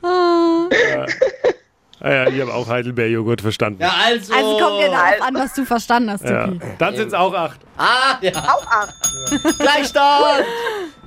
Ah, 2.00 2.12
ja, 2.12 2.28
ich 2.28 2.42
habe 2.42 2.54
auch 2.54 2.68
Heidelbeerjoghurt 2.68 3.42
verstanden. 3.42 3.82
Ja. 3.82 3.94
also. 4.06 4.34
Also 4.34 4.58
kommt 4.58 4.82
ja 4.82 4.90
darauf 4.90 5.22
an, 5.22 5.36
was 5.36 5.54
du 5.54 5.66
verstanden 5.66 6.12
hast, 6.12 6.22
Tuki. 6.26 6.60
Dann 6.78 6.96
sind 6.96 7.08
es 7.08 7.14
auch 7.14 7.34
acht. 7.34 7.60
Ah, 7.78 8.18
ja. 8.22 8.32
Auch 8.34 8.66
acht. 8.68 8.94
Gleichstand. 9.60 10.46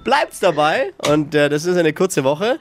Bleibt's 0.04 0.40
dabei. 0.40 0.92
Und 1.08 1.34
äh, 1.34 1.48
das 1.48 1.64
ist 1.66 1.76
eine 1.76 1.92
kurze 1.92 2.24
Woche. 2.24 2.58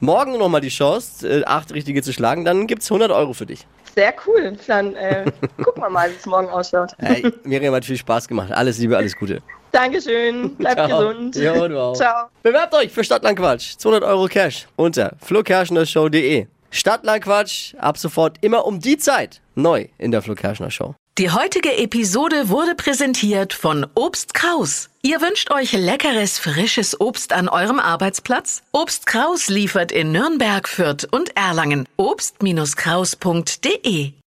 Morgen 0.00 0.38
nochmal 0.38 0.60
die 0.60 0.68
Chance, 0.68 1.40
äh, 1.40 1.44
acht 1.44 1.72
richtige 1.72 2.02
zu 2.02 2.12
schlagen. 2.12 2.44
Dann 2.44 2.66
gibt's 2.66 2.90
100 2.90 3.10
Euro 3.10 3.32
für 3.32 3.46
dich. 3.46 3.66
Sehr 3.94 4.14
cool. 4.26 4.56
Dann 4.66 4.94
äh, 4.94 5.24
gucken 5.62 5.82
wir 5.82 5.90
mal, 5.90 6.10
wie 6.10 6.14
es 6.18 6.26
morgen 6.26 6.48
ausschaut. 6.48 6.92
Hey, 6.98 7.30
Miriam 7.44 7.74
hat 7.74 7.84
viel 7.84 7.96
Spaß 7.96 8.28
gemacht. 8.28 8.52
Alles 8.52 8.78
Liebe, 8.78 8.96
alles 8.96 9.16
Gute. 9.16 9.40
Dankeschön. 9.72 10.54
Bleibt 10.56 10.76
Ciao. 10.76 11.10
gesund. 11.12 11.36
Ja, 11.36 11.68
du 11.68 11.78
auch. 11.80 11.94
Ciao. 11.94 12.26
Bewerbt 12.42 12.74
euch 12.74 12.92
für 12.92 13.04
Stadtlandquatsch. 13.04 13.76
200 13.78 14.04
Euro 14.04 14.26
Cash 14.26 14.66
unter 14.76 15.12
flokerschnershow.de. 15.22 16.46
Stadtlandquatsch 16.70 17.74
ab 17.76 17.98
sofort 17.98 18.38
immer 18.40 18.66
um 18.66 18.80
die 18.80 18.98
Zeit 18.98 19.40
neu 19.54 19.86
in 19.98 20.10
der 20.10 20.22
Flo 20.22 20.34
Kerschner 20.34 20.70
Show. 20.70 20.94
Die 21.18 21.30
heutige 21.30 21.78
Episode 21.78 22.50
wurde 22.50 22.74
präsentiert 22.74 23.54
von 23.54 23.86
Obst 23.94 24.34
Kraus. 24.34 24.90
Ihr 25.00 25.22
wünscht 25.22 25.50
euch 25.50 25.72
leckeres, 25.72 26.38
frisches 26.38 27.00
Obst 27.00 27.32
an 27.32 27.48
eurem 27.48 27.78
Arbeitsplatz? 27.78 28.62
Obst 28.72 29.06
Kraus 29.06 29.48
liefert 29.48 29.92
in 29.92 30.12
Nürnberg, 30.12 30.68
Fürth 30.68 31.08
und 31.10 31.34
Erlangen. 31.34 31.88
Obst-Kraus.de 31.96 34.12